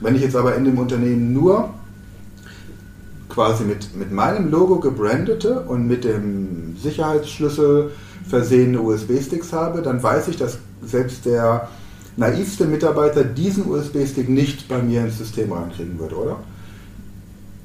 [0.00, 1.70] Wenn ich jetzt aber in dem Unternehmen nur
[3.28, 7.90] quasi mit, mit meinem Logo gebrandete und mit dem Sicherheitsschlüssel
[8.28, 11.68] versehene USB-Sticks habe, dann weiß ich, dass selbst der
[12.16, 16.36] naivste Mitarbeiter diesen USB-Stick nicht bei mir ins System reinkriegen würde, oder?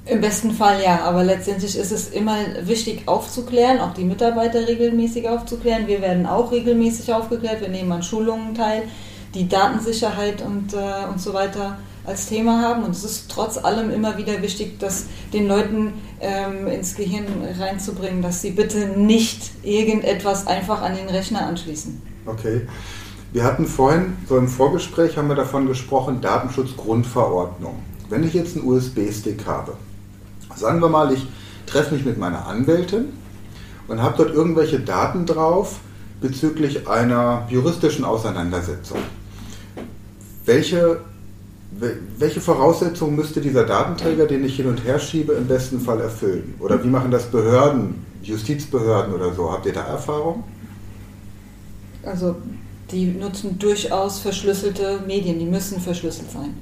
[0.10, 5.28] Im besten Fall ja, aber letztendlich ist es immer wichtig aufzuklären, auch die Mitarbeiter regelmäßig
[5.28, 5.88] aufzuklären.
[5.88, 8.84] Wir werden auch regelmäßig aufgeklärt, wir nehmen an Schulungen teil,
[9.34, 12.84] die Datensicherheit und, äh, und so weiter als Thema haben.
[12.84, 17.26] Und es ist trotz allem immer wieder wichtig, das den Leuten ähm, ins Gehirn
[17.60, 22.02] reinzubringen, dass sie bitte nicht irgendetwas einfach an den Rechner anschließen.
[22.26, 22.62] Okay.
[23.34, 27.76] Wir hatten vorhin, so im Vorgespräch haben wir davon gesprochen, Datenschutzgrundverordnung.
[28.10, 29.74] Wenn ich jetzt einen USB-Stick habe,
[30.58, 31.26] sagen wir mal, ich
[31.66, 33.06] treffe mich mit meiner Anwältin
[33.88, 35.80] und habe dort irgendwelche Daten drauf
[36.22, 38.98] bezüglich einer juristischen Auseinandersetzung.
[40.46, 41.02] Welche,
[41.80, 46.02] wel- welche Voraussetzungen müsste dieser Datenträger, den ich hin und her schiebe, im besten Fall
[46.02, 46.56] erfüllen?
[46.60, 49.52] Oder wie machen das Behörden, Justizbehörden oder so?
[49.52, 50.44] Habt ihr da Erfahrung?
[52.04, 52.36] Also
[52.92, 56.54] die nutzen durchaus verschlüsselte Medien, die müssen verschlüsselt sein.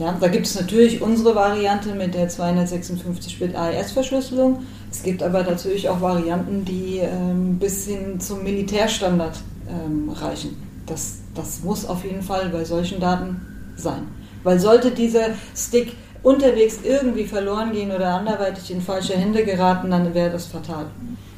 [0.00, 4.60] Ja, da gibt es natürlich unsere Variante mit der 256-Bit AES-Verschlüsselung.
[4.90, 10.56] Es gibt aber natürlich auch Varianten, die ähm, bis hin zum Militärstandard ähm, reichen.
[10.86, 13.42] Das, das muss auf jeden Fall bei solchen Daten
[13.76, 14.08] sein.
[14.42, 20.14] Weil sollte dieser Stick unterwegs irgendwie verloren gehen oder anderweitig in falsche Hände geraten, dann
[20.14, 20.86] wäre das fatal.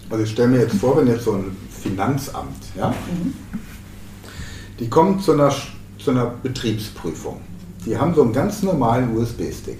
[0.09, 2.95] Also ich stelle mir jetzt vor, wenn jetzt so ein Finanzamt, ja,
[4.79, 5.53] die kommen zu einer,
[5.99, 7.41] zu einer Betriebsprüfung.
[7.85, 9.79] Die haben so einen ganz normalen USB-Stick.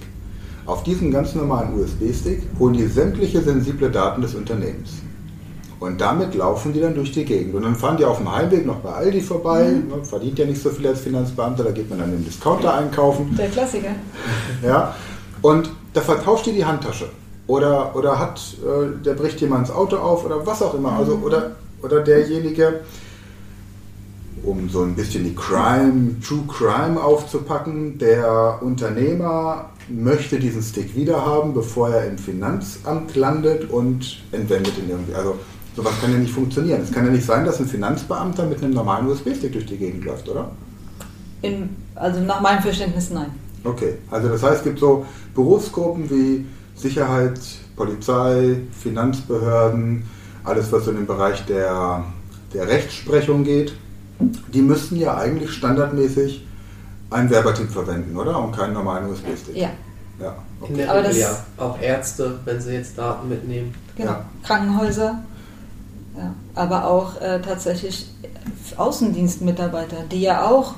[0.65, 4.91] Auf diesem ganz normalen USB-Stick holen die sämtliche sensible Daten des Unternehmens.
[5.79, 7.55] Und damit laufen die dann durch die Gegend.
[7.55, 9.63] Und dann fahren die auf dem Heimweg noch bei Aldi vorbei.
[9.63, 13.35] Ne, Verdient ja nicht so viel als Finanzbeamter, da geht man dann im Discounter einkaufen.
[13.37, 13.89] Der Klassiker.
[14.65, 14.95] Ja,
[15.41, 17.09] und da vertauscht die die Handtasche.
[17.47, 20.93] Oder, oder hat, äh, der bricht jemand das Auto auf oder was auch immer.
[20.93, 22.79] Also, oder, oder derjenige,
[24.43, 31.53] um so ein bisschen die Crime, True Crime aufzupacken, der Unternehmer möchte diesen Stick wiederhaben,
[31.53, 35.13] bevor er im Finanzamt landet und entwendet ihn irgendwie.
[35.13, 35.35] Also
[35.75, 36.81] sowas kann ja nicht funktionieren.
[36.81, 40.05] Es kann ja nicht sein, dass ein Finanzbeamter mit einem normalen USB-Stick durch die Gegend
[40.05, 40.51] läuft, oder?
[41.41, 43.31] In, also nach meinem Verständnis nein.
[43.63, 47.39] Okay, also das heißt, es gibt so Berufsgruppen wie Sicherheit,
[47.75, 50.03] Polizei, Finanzbehörden,
[50.43, 52.03] alles was in den Bereich der,
[52.53, 53.73] der Rechtsprechung geht,
[54.19, 56.45] die müssten ja eigentlich standardmäßig
[57.09, 58.39] ein Werbertipp verwenden, oder?
[58.39, 59.55] Und keinen normalen USB-Stick.
[59.55, 59.69] Ja.
[60.19, 60.71] Ja, okay.
[60.71, 61.37] In der Regel ja.
[61.57, 63.73] Auch Ärzte, wenn sie jetzt Daten mitnehmen.
[63.95, 64.11] Genau.
[64.11, 64.25] Ja.
[64.43, 65.23] Krankenhäuser.
[66.15, 66.33] Ja.
[66.53, 68.09] Aber auch äh, tatsächlich
[68.77, 70.75] Außendienstmitarbeiter, die ja auch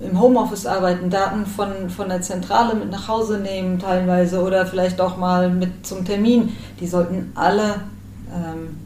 [0.00, 5.00] im Homeoffice arbeiten, Daten von, von der Zentrale mit nach Hause nehmen teilweise oder vielleicht
[5.00, 7.82] auch mal mit zum Termin, die sollten alle
[8.34, 8.76] ähm,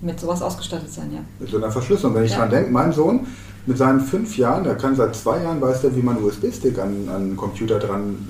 [0.00, 1.20] mit sowas ausgestattet sein, ja.
[1.38, 2.14] Mit so einer Verschlüsselung.
[2.14, 2.38] Wenn ich ja.
[2.38, 3.26] dran denke, mein Sohn
[3.66, 7.08] mit seinen fünf Jahren, der kann seit zwei Jahren, weiß der, wie man USB-Stick an,
[7.08, 8.28] an einen Computer dran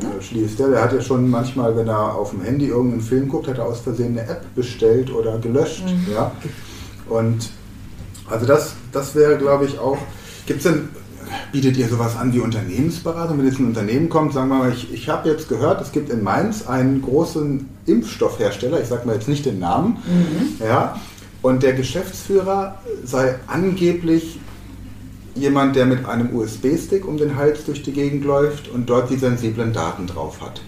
[0.00, 0.58] äh, schließt.
[0.58, 3.58] Der, der hat ja schon manchmal, wenn er auf dem Handy irgendeinen Film guckt, hat
[3.58, 5.84] er aus Versehen eine App bestellt oder gelöscht.
[5.84, 6.12] Mhm.
[6.12, 6.32] Ja?
[7.08, 7.50] Und
[8.28, 9.98] also das, das wäre, glaube ich, auch.
[10.46, 10.88] Gibt es denn
[11.52, 13.38] Bietet ihr sowas an wie Unternehmensberatung?
[13.38, 16.08] Wenn jetzt ein Unternehmen kommt, sagen wir mal, ich, ich habe jetzt gehört, es gibt
[16.08, 20.64] in Mainz einen großen Impfstoffhersteller, ich sage mal jetzt nicht den Namen, mhm.
[20.64, 20.98] ja,
[21.42, 24.40] und der Geschäftsführer sei angeblich
[25.34, 29.16] jemand, der mit einem USB-Stick um den Hals durch die Gegend läuft und dort die
[29.16, 30.62] sensiblen Daten drauf hat.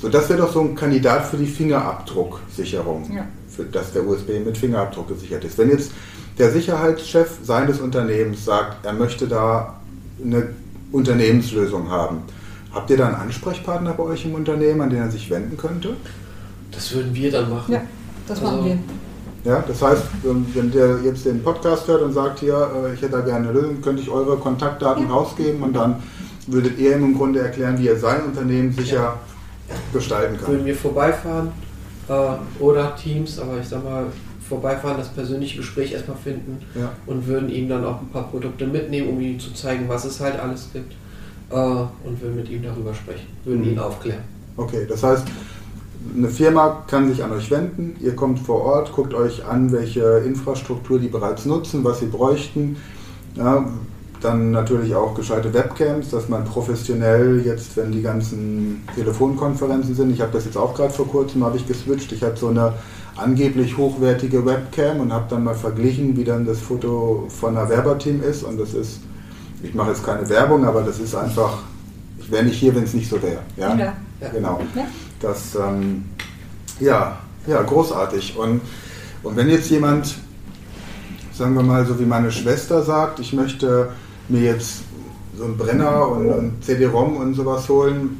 [0.00, 3.26] So, das wäre doch so ein Kandidat für die Fingerabdrucksicherung, ja.
[3.48, 5.56] für, dass der USB mit Fingerabdruck gesichert ist.
[5.58, 5.92] Wenn jetzt
[6.38, 9.74] der Sicherheitschef seines Unternehmens sagt, er möchte da
[10.22, 10.48] eine
[10.92, 12.22] Unternehmenslösung haben.
[12.72, 15.96] Habt ihr da einen Ansprechpartner bei euch im Unternehmen, an den er sich wenden könnte?
[16.70, 17.72] Das würden wir dann machen.
[17.72, 17.82] Ja,
[18.26, 18.78] das machen also, wir.
[19.44, 23.12] Ja, das heißt, wenn der jetzt den Podcast hört und sagt, hier, äh, ich hätte
[23.12, 25.10] da gerne eine Lösung, könnte ich eure Kontaktdaten ja.
[25.10, 26.02] rausgeben und dann
[26.46, 28.96] würdet ihr ihm im Grunde erklären, wie er sein Unternehmen sicher
[29.68, 29.74] ja.
[29.92, 30.48] gestalten kann.
[30.48, 31.52] Würden wir vorbeifahren
[32.08, 32.12] äh,
[32.60, 34.06] oder Teams, aber ich sag mal,
[34.48, 36.92] vorbeifahren, das persönliche Gespräch erstmal finden ja.
[37.06, 40.20] und würden ihm dann auch ein paar Produkte mitnehmen, um ihm zu zeigen, was es
[40.20, 40.92] halt alles gibt
[41.50, 43.72] äh, und würden mit ihm darüber sprechen, würden mhm.
[43.72, 44.22] ihn aufklären.
[44.56, 45.26] Okay, das heißt,
[46.16, 50.22] eine Firma kann sich an euch wenden, ihr kommt vor Ort, guckt euch an, welche
[50.26, 52.76] Infrastruktur die bereits nutzen, was sie bräuchten.
[53.34, 53.68] Ja,
[54.20, 60.20] dann natürlich auch gescheite Webcams, dass man professionell jetzt, wenn die ganzen Telefonkonferenzen sind, ich
[60.20, 62.74] habe das jetzt auch gerade vor kurzem, habe ich geswitcht, ich hatte so eine
[63.16, 68.22] angeblich hochwertige Webcam und habe dann mal verglichen, wie dann das Foto von einer Werberteam
[68.22, 69.00] ist und das ist,
[69.62, 71.58] ich mache jetzt keine Werbung, aber das ist einfach,
[72.18, 73.40] ich wäre nicht hier, wenn es nicht so wäre.
[73.56, 73.74] Ja?
[73.76, 73.94] ja?
[74.32, 74.60] Genau.
[74.74, 74.86] Ja.
[75.20, 76.04] Das, ähm,
[76.80, 78.36] ja, ja, großartig.
[78.36, 78.60] Und,
[79.22, 80.14] und wenn jetzt jemand,
[81.32, 83.90] sagen wir mal so wie meine Schwester sagt, ich möchte
[84.28, 84.82] mir jetzt
[85.36, 88.18] so einen Brenner und ein CD-ROM und sowas holen,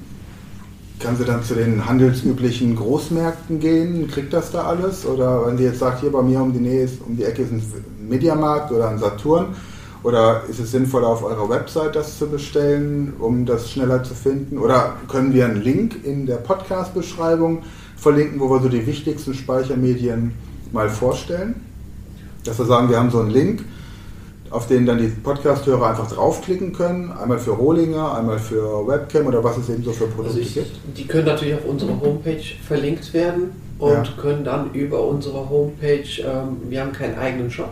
[1.01, 4.09] kann sie dann zu den handelsüblichen Großmärkten gehen?
[4.09, 5.07] Kriegt das da alles?
[5.07, 7.43] Oder wenn die jetzt sagt, hier bei mir um die Nähe ist, um die Ecke
[7.43, 7.63] ist ein
[8.09, 9.55] Mediamarkt oder ein Saturn,
[10.03, 14.59] oder ist es sinnvoll, auf eurer Website das zu bestellen, um das schneller zu finden?
[14.59, 17.63] Oder können wir einen Link in der Podcast-Beschreibung
[17.97, 20.33] verlinken, wo wir so die wichtigsten Speichermedien
[20.73, 21.57] mal vorstellen?
[22.45, 23.65] Dass wir sagen, wir haben so einen Link,
[24.51, 27.13] auf denen dann die Podcast-Hörer einfach draufklicken können.
[27.13, 30.55] Einmal für Rohlinger, einmal für Webcam oder was es eben so für Produkte also ich,
[30.55, 30.77] gibt.
[30.97, 34.05] Die können natürlich auf unserer Homepage verlinkt werden und ja.
[34.21, 37.71] können dann über unsere Homepage, ähm, wir haben keinen eigenen Shop,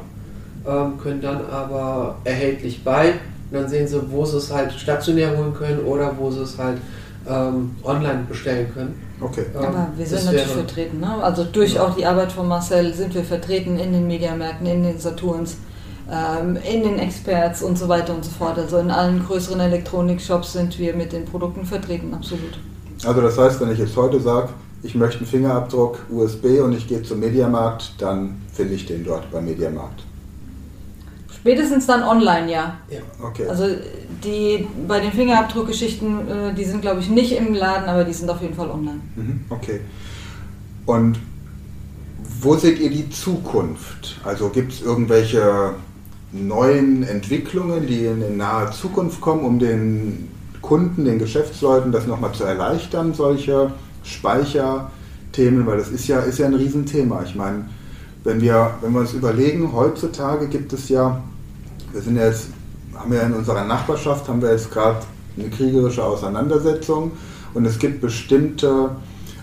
[0.67, 3.15] ähm, können dann aber erhältlich bei
[3.51, 6.59] und dann sehen sie, wo sie es halt stationär holen können oder wo sie es
[6.59, 6.79] halt
[7.29, 9.01] ähm, online bestellen können.
[9.21, 9.47] Okay.
[9.55, 11.01] Ähm, aber wir sind natürlich vertreten.
[11.01, 11.23] Ne?
[11.23, 11.85] Also durch ja.
[11.85, 15.57] auch die Arbeit von Marcel sind wir vertreten in den Mediamärkten, in den Saturns
[16.09, 18.59] in den Experts und so weiter und so fort.
[18.59, 22.59] Also in allen größeren Elektronik-Shops sind wir mit den Produkten vertreten, absolut.
[23.05, 24.51] Also das heißt, wenn ich jetzt heute sage,
[24.83, 29.31] ich möchte einen Fingerabdruck USB und ich gehe zum Mediamarkt, dann finde ich den dort
[29.33, 30.05] beim Mediamarkt.
[31.35, 32.79] Spätestens dann online, ja.
[32.89, 32.99] ja.
[33.23, 33.47] Okay.
[33.49, 33.67] Also
[34.25, 38.31] die bei den Fingerabdruckgeschichten, äh, die sind glaube ich nicht im Laden, aber die sind
[38.31, 39.01] auf jeden Fall online.
[39.15, 39.81] Mhm, okay.
[40.87, 41.19] Und
[42.41, 44.21] wo seht ihr die Zukunft?
[44.25, 45.75] Also gibt es irgendwelche
[46.33, 50.29] neuen Entwicklungen, die in naher Zukunft kommen, um den
[50.61, 56.47] Kunden, den Geschäftsleuten das nochmal zu erleichtern, solche Speicherthemen, weil das ist ja, ist ja
[56.47, 57.23] ein Riesenthema.
[57.25, 57.67] Ich meine,
[58.25, 61.23] wenn wir, wenn wir uns überlegen, heutzutage gibt es ja,
[61.93, 62.49] wir sind ja jetzt,
[62.95, 64.99] haben wir ja in unserer Nachbarschaft, haben wir jetzt gerade
[65.39, 67.13] eine kriegerische Auseinandersetzung
[67.55, 68.91] und es gibt bestimmte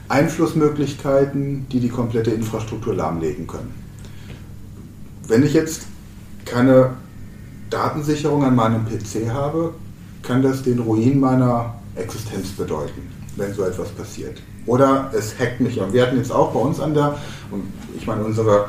[0.09, 3.73] Einflussmöglichkeiten, die die komplette Infrastruktur lahmlegen können.
[5.27, 5.87] Wenn ich jetzt
[6.45, 6.91] keine
[7.69, 9.73] Datensicherung an meinem PC habe,
[10.21, 14.41] kann das den Ruin meiner Existenz bedeuten, wenn so etwas passiert.
[14.65, 15.79] Oder es hackt mich.
[15.79, 17.17] Und wir hatten jetzt auch bei uns an der,
[17.51, 17.63] und
[17.97, 18.67] ich meine, unsere,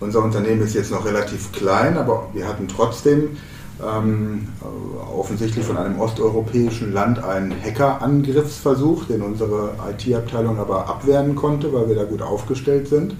[0.00, 3.36] unser Unternehmen ist jetzt noch relativ klein, aber wir hatten trotzdem
[3.80, 4.48] ähm,
[5.16, 11.94] offensichtlich von einem osteuropäischen Land einen Hackerangriffsversuch, den unsere IT-Abteilung aber abwehren konnte, weil wir
[11.94, 13.14] da gut aufgestellt sind.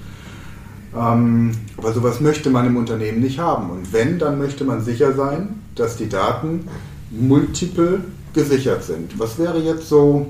[0.97, 3.71] Ähm, aber sowas möchte man im Unternehmen nicht haben.
[3.71, 6.67] Und wenn, dann möchte man sicher sein, dass die Daten
[7.11, 8.01] multiple
[8.33, 9.19] gesichert sind.
[9.19, 10.27] Was wäre jetzt so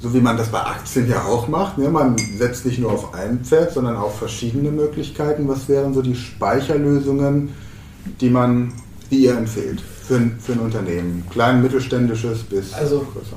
[0.00, 1.76] so wie man das bei Aktien ja auch macht.
[1.76, 1.90] Ne?
[1.90, 5.46] Man setzt nicht nur auf ein Pferd, sondern auf verschiedene Möglichkeiten.
[5.46, 7.50] Was wären so die Speicherlösungen,
[8.20, 8.72] die man,
[9.10, 11.24] die ihr empfehlt für ein, für ein Unternehmen?
[11.30, 13.36] Klein, mittelständisches bis also, größer.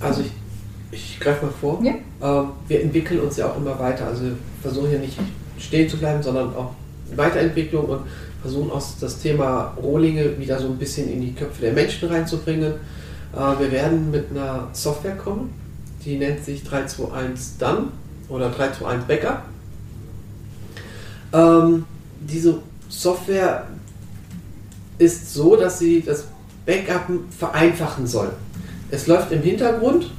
[0.00, 0.32] Also ich,
[0.92, 1.82] ich greife mal vor.
[1.82, 1.94] Ja.
[2.22, 4.06] Ähm, wir entwickeln uns ja auch immer weiter.
[4.06, 5.18] Also wir versuchen hier nicht
[5.58, 6.72] stehen zu bleiben, sondern auch
[7.16, 8.00] Weiterentwicklung und
[8.42, 12.74] versuchen auch das Thema Rohlinge wieder so ein bisschen in die Köpfe der Menschen reinzubringen.
[13.34, 15.52] Äh, wir werden mit einer Software kommen,
[16.04, 17.88] die nennt sich 321 Done
[18.28, 19.42] oder 321 Backup.
[21.32, 21.84] Ähm,
[22.20, 23.66] diese Software
[24.98, 26.26] ist so, dass sie das
[26.66, 28.32] Backup vereinfachen soll.
[28.90, 30.10] Es läuft im Hintergrund.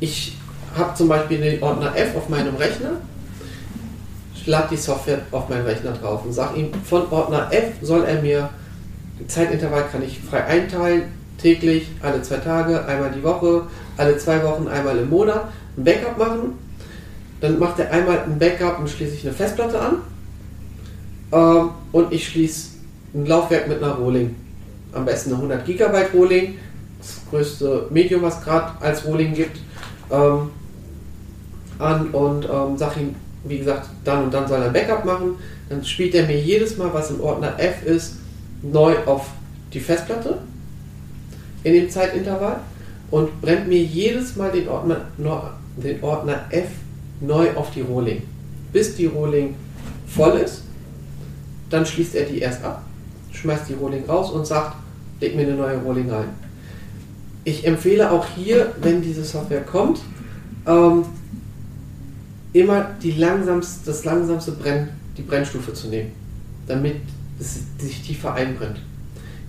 [0.00, 0.36] Ich
[0.76, 2.92] habe zum Beispiel den Ordner F auf meinem Rechner,
[4.46, 8.22] lade die Software auf meinen Rechner drauf und sage ihm, von Ordner F soll er
[8.22, 8.48] mir,
[9.26, 11.02] Zeitintervall kann ich frei einteilen,
[11.38, 13.62] täglich, alle zwei Tage, einmal die Woche,
[13.96, 16.58] alle zwei Wochen, einmal im Monat ein Backup machen.
[17.40, 19.96] Dann macht er einmal ein Backup und schließe ich eine Festplatte an.
[21.32, 22.70] Ähm, und ich schließe
[23.14, 24.36] ein Laufwerk mit einer Rolling.
[24.92, 26.58] Am besten eine 100 GB Rolling.
[26.98, 29.58] Das größte Medium, was gerade als Rolling gibt.
[30.10, 30.50] Ähm,
[31.78, 35.36] an und ähm, sage ihm, wie gesagt, dann und dann soll er ein Backup machen.
[35.68, 38.16] Dann spielt er mir jedes Mal, was im Ordner F ist,
[38.62, 39.30] neu auf
[39.72, 40.38] die Festplatte
[41.62, 42.60] in dem Zeitintervall
[43.10, 45.02] und brennt mir jedes Mal den Ordner,
[45.76, 46.68] den Ordner F
[47.20, 48.22] neu auf die Rohling.
[48.72, 49.54] Bis die Rohling
[50.06, 50.62] voll ist,
[51.70, 52.82] dann schließt er die erst ab,
[53.32, 54.76] schmeißt die Rohling raus und sagt,
[55.20, 56.28] leg mir eine neue Rohling ein.
[57.44, 60.00] Ich empfehle auch hier, wenn diese Software kommt,
[60.66, 61.04] ähm,
[62.52, 66.12] immer die langsamste, das langsamste Brenn, die Brennstufe zu nehmen,
[66.66, 66.96] damit
[67.38, 68.80] es sich tiefer einbrennt.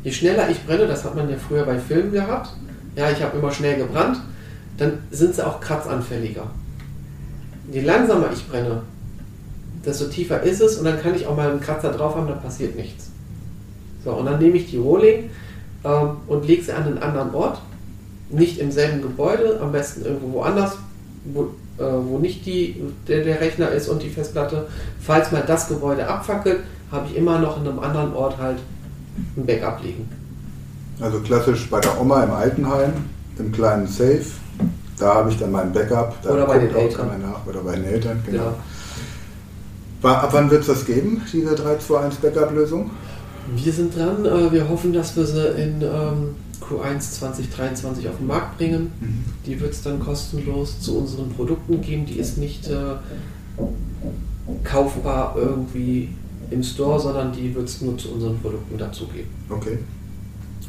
[0.03, 2.51] Je schneller ich brenne, das hat man ja früher bei Filmen gehabt,
[2.95, 4.21] ja, ich habe immer schnell gebrannt,
[4.77, 6.49] dann sind sie auch kratzanfälliger.
[7.71, 8.83] Je langsamer ich brenne,
[9.85, 12.33] desto tiefer ist es und dann kann ich auch mal einen Kratzer drauf haben, da
[12.33, 13.09] passiert nichts.
[14.03, 15.29] So, und dann nehme ich die Rohling
[15.83, 17.61] ähm, und lege sie an einen anderen Ort,
[18.31, 20.77] nicht im selben Gebäude, am besten irgendwo woanders,
[21.25, 21.43] wo,
[21.77, 24.67] äh, wo nicht die, der, der Rechner ist und die Festplatte.
[24.99, 26.59] Falls mal das Gebäude abfackelt,
[26.91, 28.57] habe ich immer noch in einem anderen Ort halt
[29.37, 30.09] ein Backup liegen.
[30.99, 32.93] Also klassisch bei der Oma im Altenheim,
[33.37, 34.25] im kleinen Safe.
[34.99, 36.15] Da habe ich dann mein Backup.
[36.21, 37.09] Da oder bei den Eltern.
[37.21, 38.53] Nach, oder bei den Eltern, genau.
[40.03, 40.09] Ja.
[40.09, 42.91] Ab wann wird es das geben, diese 321 Backup-Lösung?
[43.55, 44.25] Wir sind dran.
[44.25, 48.91] Äh, wir hoffen, dass wir sie in ähm, Q1 2023 auf den Markt bringen.
[48.99, 49.25] Mhm.
[49.45, 52.05] Die wird es dann kostenlos zu unseren Produkten geben.
[52.05, 52.95] Die ist nicht äh,
[54.63, 56.09] kaufbar irgendwie
[56.49, 59.29] im Store, sondern die wird es nur zu unseren Produkten dazugeben.
[59.49, 59.79] Okay.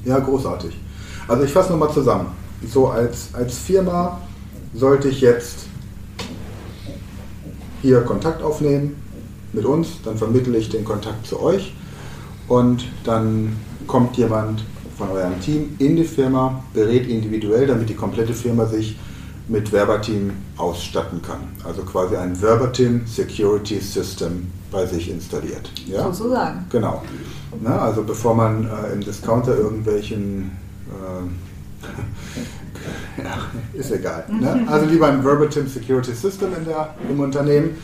[0.05, 0.77] Ja, großartig.
[1.29, 2.29] Also ich fasse nochmal zusammen.
[2.67, 4.21] So als, als Firma
[4.75, 5.67] sollte ich jetzt
[7.83, 8.97] hier Kontakt aufnehmen
[9.53, 11.75] mit uns, dann vermittle ich den Kontakt zu euch
[12.49, 14.65] und dann kommt jemand
[14.97, 18.99] von eurem Team in die Firma, berät individuell, damit die komplette Firma sich
[19.49, 21.41] mit Verbatim ausstatten kann.
[21.65, 25.71] Also quasi ein Verbatim Security System bei sich installiert.
[25.87, 26.05] Ja?
[26.05, 26.65] Sozusagen.
[26.71, 27.03] Genau.
[27.61, 30.53] Na, also bevor man äh, im Discounter irgendwelchen
[30.89, 31.23] äh,
[33.23, 34.25] ja, ist egal.
[34.31, 34.67] Ne?
[34.69, 37.77] Also lieber ein Verbatim Security System in der, im Unternehmen.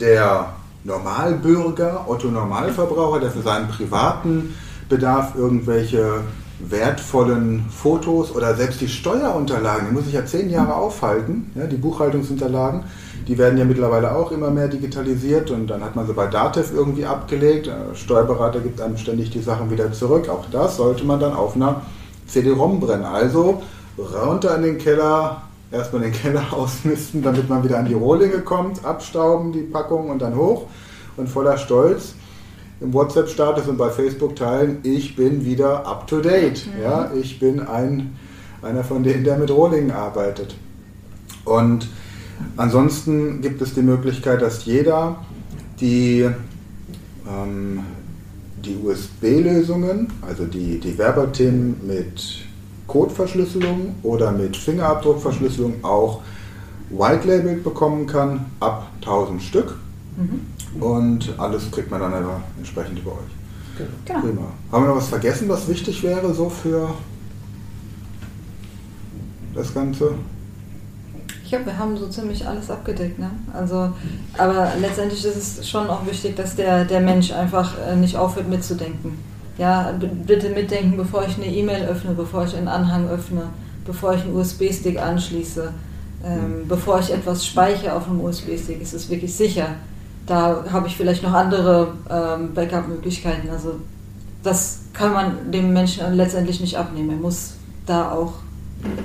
[0.00, 0.52] Der
[0.84, 4.54] Normalbürger, Otto Normalverbraucher, der für seinen privaten
[4.92, 6.20] Bedarf irgendwelche
[6.60, 11.78] wertvollen Fotos oder selbst die Steuerunterlagen, die muss ich ja zehn Jahre aufhalten, ja, die
[11.78, 12.84] Buchhaltungsunterlagen,
[13.26, 16.74] die werden ja mittlerweile auch immer mehr digitalisiert und dann hat man sie bei Datev
[16.74, 17.68] irgendwie abgelegt.
[17.68, 20.28] Der Steuerberater gibt einem ständig die Sachen wieder zurück.
[20.28, 21.80] Auch das sollte man dann auf einer
[22.26, 23.06] CD-ROM brennen.
[23.06, 23.62] Also
[23.96, 28.84] runter in den Keller, erstmal den Keller ausmisten, damit man wieder an die Rohlinge kommt,
[28.84, 30.66] abstauben die Packung und dann hoch
[31.16, 32.14] und voller Stolz
[32.82, 36.66] im WhatsApp-Status und bei Facebook teilen, ich bin wieder up to date.
[36.66, 36.82] Mhm.
[36.82, 38.16] Ja, ich bin ein,
[38.62, 40.56] einer von denen, der mit Rohlingen arbeitet.
[41.44, 41.88] Und
[42.56, 45.24] ansonsten gibt es die Möglichkeit, dass jeder
[45.80, 46.28] die,
[47.28, 47.80] ähm,
[48.64, 52.46] die USB-Lösungen, also die, die Verbatim mit
[52.86, 56.20] Codeverschlüsselung oder mit Fingerabdruckverschlüsselung auch
[56.90, 59.76] white-labeled bekommen kann, ab 1000 Stück.
[60.16, 60.82] Mhm.
[60.82, 63.32] Und alles kriegt man dann aber entsprechend über euch.
[64.04, 64.20] Genau.
[64.20, 64.42] Prima.
[64.70, 66.94] Haben wir noch was vergessen, was wichtig wäre so für
[69.54, 70.14] das Ganze?
[71.42, 73.18] Ich glaube, wir haben so ziemlich alles abgedeckt.
[73.18, 73.30] Ne?
[73.52, 73.92] Also,
[74.38, 78.48] aber letztendlich ist es schon auch wichtig, dass der, der Mensch einfach äh, nicht aufhört
[78.48, 79.18] mitzudenken.
[79.58, 79.92] Ja,
[80.26, 83.50] bitte mitdenken, bevor ich eine E-Mail öffne, bevor ich einen Anhang öffne,
[83.84, 85.72] bevor ich einen USB-Stick anschließe,
[86.24, 86.68] ähm, mhm.
[86.68, 89.74] bevor ich etwas speichere auf einem USB-Stick, ist es wirklich sicher.
[90.32, 93.50] Da habe ich vielleicht noch andere ähm, Backup-Möglichkeiten.
[93.50, 93.74] Also
[94.42, 97.10] das kann man dem Menschen letztendlich nicht abnehmen.
[97.10, 98.32] Er muss da auch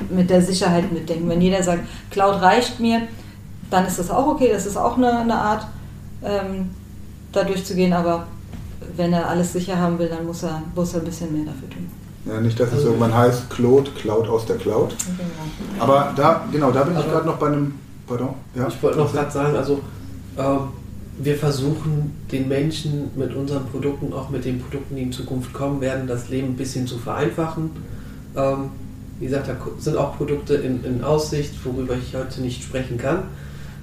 [0.09, 1.27] mit der Sicherheit mitdenken.
[1.27, 3.01] Wenn jeder sagt, Cloud reicht mir,
[3.69, 4.51] dann ist das auch okay.
[4.53, 5.67] Das ist auch eine, eine Art,
[6.23, 6.69] ähm,
[7.33, 7.91] da durchzugehen.
[7.91, 8.25] Aber
[8.95, 11.69] wenn er alles sicher haben will, dann muss er, muss er ein bisschen mehr dafür
[11.69, 11.91] tun.
[12.23, 14.95] Ja, nicht, dass es also, irgendwann heißt, Cloud, Cloud aus der Cloud.
[14.97, 15.83] Genau.
[15.83, 17.73] Aber da, genau, da bin ich gerade noch bei einem.
[18.07, 18.29] Pardon?
[18.55, 18.69] Ja?
[18.69, 19.81] Ich wollte noch gerade sagen, also
[20.37, 20.41] äh,
[21.19, 25.81] wir versuchen den Menschen mit unseren Produkten, auch mit den Produkten, die in Zukunft kommen
[25.81, 27.71] werden, das Leben ein bisschen zu vereinfachen.
[28.35, 28.69] Ähm,
[29.19, 33.23] wie gesagt, da sind auch Produkte in, in, Aussicht, worüber ich heute nicht sprechen kann.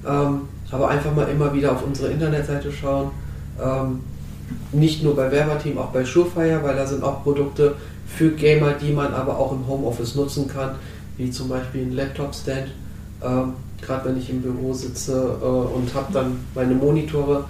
[0.07, 3.11] Ähm, aber einfach mal immer wieder auf unsere Internetseite schauen.
[3.61, 4.01] Ähm,
[4.72, 7.74] nicht nur bei Werberteam, auch bei Surefire, weil da sind auch Produkte
[8.07, 10.76] für Gamer, die man aber auch im Homeoffice nutzen kann,
[11.16, 12.68] wie zum Beispiel ein Laptop-Stand.
[13.87, 17.45] Gerade wenn ich im Büro sitze äh, und habe dann meine Monitore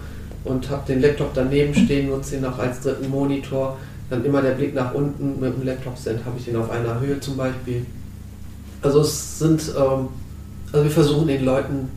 [0.44, 3.76] und habe den Laptop daneben stehen, nutze ihn auch als dritten Monitor.
[4.10, 7.18] Dann immer der Blick nach unten mit dem Laptop-Stand habe ich den auf einer Höhe
[7.20, 7.86] zum Beispiel.
[8.82, 10.08] Also es sind, ähm,
[10.72, 11.88] also wir versuchen den Leuten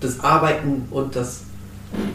[0.00, 1.40] das Arbeiten und das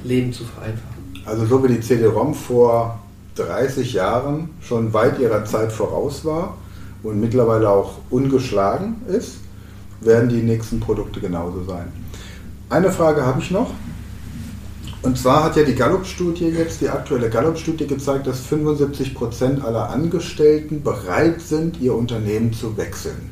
[0.04, 1.24] Leben zu vereinfachen.
[1.26, 3.00] Also so wie die CD-ROM vor
[3.36, 6.58] 30 Jahren schon weit ihrer Zeit voraus war
[7.02, 9.38] und mittlerweile auch ungeschlagen ist,
[10.06, 11.92] werden die nächsten Produkte genauso sein.
[12.70, 13.72] Eine Frage habe ich noch.
[15.04, 19.90] Und zwar hat ja die Gallup-Studie jetzt, die aktuelle Gallup-Studie gezeigt, dass 75 Prozent aller
[19.90, 23.30] Angestellten bereit sind, ihr Unternehmen zu wechseln.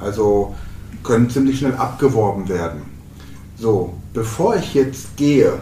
[0.00, 0.54] Also
[1.02, 2.82] können ziemlich schnell abgeworben werden.
[3.58, 5.52] So, bevor ich jetzt gehe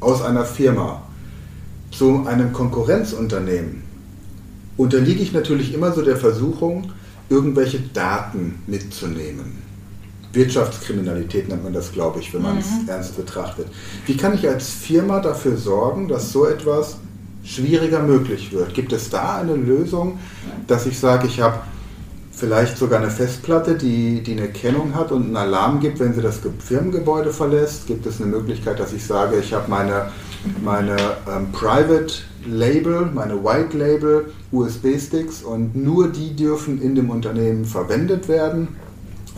[0.00, 1.02] aus einer Firma
[1.90, 3.82] zu einem Konkurrenzunternehmen,
[4.76, 6.90] unterliege ich natürlich immer so der Versuchung,
[7.28, 9.66] irgendwelche Daten mitzunehmen.
[10.32, 12.88] Wirtschaftskriminalität nennt man das, glaube ich, wenn man es mhm.
[12.88, 13.68] ernst betrachtet.
[14.04, 16.98] Wie kann ich als Firma dafür sorgen, dass so etwas
[17.42, 18.74] schwieriger möglich wird?
[18.74, 20.18] Gibt es da eine Lösung,
[20.66, 21.60] dass ich sage, ich habe
[22.36, 26.20] vielleicht sogar eine Festplatte, die, die eine Kennung hat und einen Alarm gibt, wenn sie
[26.20, 27.86] das Firmengebäude verlässt?
[27.86, 30.10] Gibt es eine Möglichkeit, dass ich sage, ich habe meine,
[30.62, 30.96] meine
[31.28, 32.12] ähm, Private
[32.46, 38.68] Label, meine White Label USB-Sticks und nur die dürfen in dem Unternehmen verwendet werden?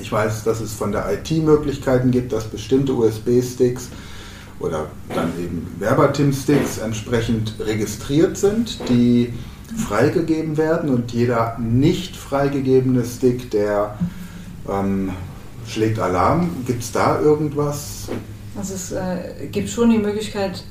[0.01, 3.89] Ich weiß, dass es von der IT Möglichkeiten gibt, dass bestimmte USB-Sticks
[4.59, 9.33] oder dann eben Werbertim-Sticks entsprechend registriert sind, die
[9.77, 13.99] freigegeben werden und jeder nicht freigegebene Stick, der
[14.69, 15.11] ähm,
[15.67, 16.51] schlägt Alarm.
[16.67, 18.09] Gibt es da irgendwas?
[18.57, 20.65] Also es äh, gibt schon die Möglichkeit,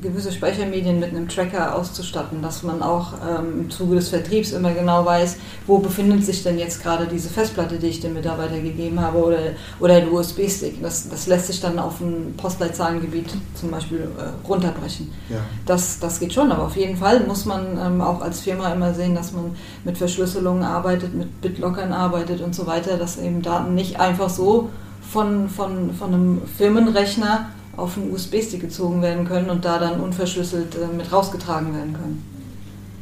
[0.00, 4.72] gewisse Speichermedien mit einem Tracker auszustatten, dass man auch ähm, im Zuge des Vertriebs immer
[4.72, 9.00] genau weiß, wo befindet sich denn jetzt gerade diese Festplatte, die ich dem Mitarbeiter gegeben
[9.00, 9.38] habe oder,
[9.80, 10.82] oder ein USB-Stick.
[10.82, 15.12] Das, das lässt sich dann auf ein Postleitzahlengebiet zum Beispiel äh, runterbrechen.
[15.28, 15.38] Ja.
[15.66, 18.94] Das, das geht schon, aber auf jeden Fall muss man ähm, auch als Firma immer
[18.94, 23.74] sehen, dass man mit Verschlüsselungen arbeitet, mit Bitlockern arbeitet und so weiter, dass eben Daten
[23.74, 24.70] nicht einfach so
[25.10, 30.76] von, von, von einem Firmenrechner auf einen USB-Stick gezogen werden können und da dann unverschlüsselt
[30.76, 32.24] äh, mit rausgetragen werden können.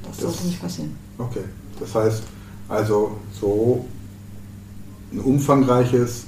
[0.03, 0.97] Das, das sollte nicht passieren.
[1.19, 1.45] Okay,
[1.79, 2.23] das heißt
[2.69, 3.85] also so
[5.13, 6.25] ein umfangreiches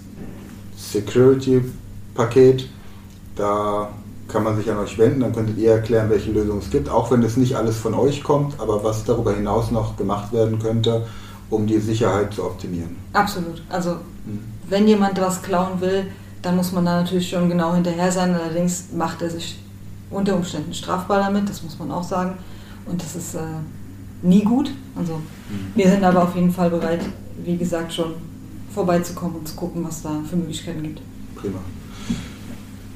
[0.77, 2.69] Security-Paket,
[3.37, 3.89] da
[4.29, 7.11] kann man sich an euch wenden, dann könntet ihr erklären, welche Lösungen es gibt, auch
[7.11, 11.07] wenn es nicht alles von euch kommt, aber was darüber hinaus noch gemacht werden könnte,
[11.51, 12.97] um die Sicherheit zu optimieren.
[13.13, 13.63] Absolut.
[13.69, 14.41] Also hm.
[14.69, 16.07] wenn jemand was klauen will,
[16.45, 18.35] dann muss man da natürlich schon genau hinterher sein.
[18.35, 19.59] Allerdings macht er sich
[20.11, 22.35] unter Umständen strafbar damit, das muss man auch sagen.
[22.87, 23.41] Und das ist äh,
[24.23, 24.71] nie gut.
[24.97, 25.73] Also mhm.
[25.75, 27.01] wir sind aber auf jeden Fall bereit,
[27.45, 28.15] wie gesagt, schon
[28.73, 31.01] vorbeizukommen und zu gucken, was da für Möglichkeiten gibt.
[31.35, 31.59] Prima.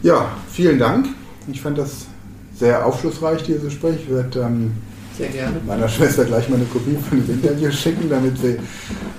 [0.02, 1.06] Ja, vielen Dank.
[1.50, 2.06] Ich fand das
[2.54, 4.00] sehr aufschlussreich, dieses Gespräch.
[4.02, 4.72] Ich werde ähm,
[5.16, 5.56] sehr gerne.
[5.66, 8.58] meiner Schwester gleich mal eine Kopie von dem Interview schicken, damit sie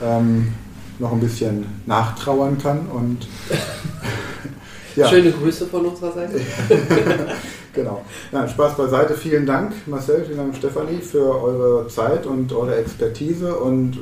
[0.04, 0.50] ähm,
[1.00, 2.88] noch ein bisschen nachtrauern kann.
[2.88, 3.28] Und
[4.96, 5.08] ja.
[5.08, 6.40] Schöne Grüße von unserer Seite.
[7.74, 8.02] genau.
[8.32, 9.16] Ja, Spaß beiseite.
[9.16, 13.56] Vielen Dank, Marcel, vielen Dank, Stefanie, für eure Zeit und eure Expertise.
[13.56, 13.98] Und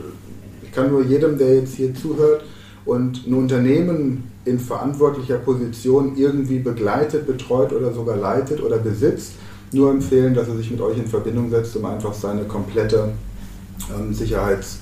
[0.64, 2.44] ich kann nur jedem, der jetzt hier zuhört
[2.86, 9.34] und ein Unternehmen in verantwortlicher Position irgendwie begleitet, betreut oder sogar leitet oder besitzt,
[9.74, 13.10] nur empfehlen, dass er sich mit euch in Verbindung setzt, um einfach seine komplette
[13.94, 14.80] ähm, Sicherheits-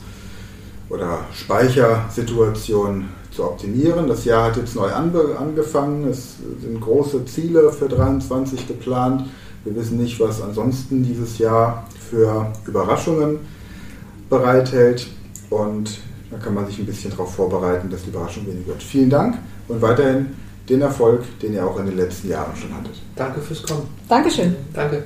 [0.89, 4.07] oder Speichersituation zu optimieren.
[4.07, 6.07] Das Jahr hat jetzt neu angefangen.
[6.07, 9.25] Es sind große Ziele für 2023 geplant.
[9.63, 13.39] Wir wissen nicht, was ansonsten dieses Jahr für Überraschungen
[14.29, 15.07] bereithält.
[15.49, 15.99] Und
[16.31, 18.83] Da kann man sich ein bisschen darauf vorbereiten, dass die Überraschung weniger wird.
[18.83, 20.27] Vielen Dank und weiterhin
[20.67, 22.99] den Erfolg, den ihr auch in den letzten Jahren schon hattet.
[23.15, 23.87] Danke fürs Kommen.
[24.09, 24.55] Dankeschön.
[24.73, 25.05] Danke.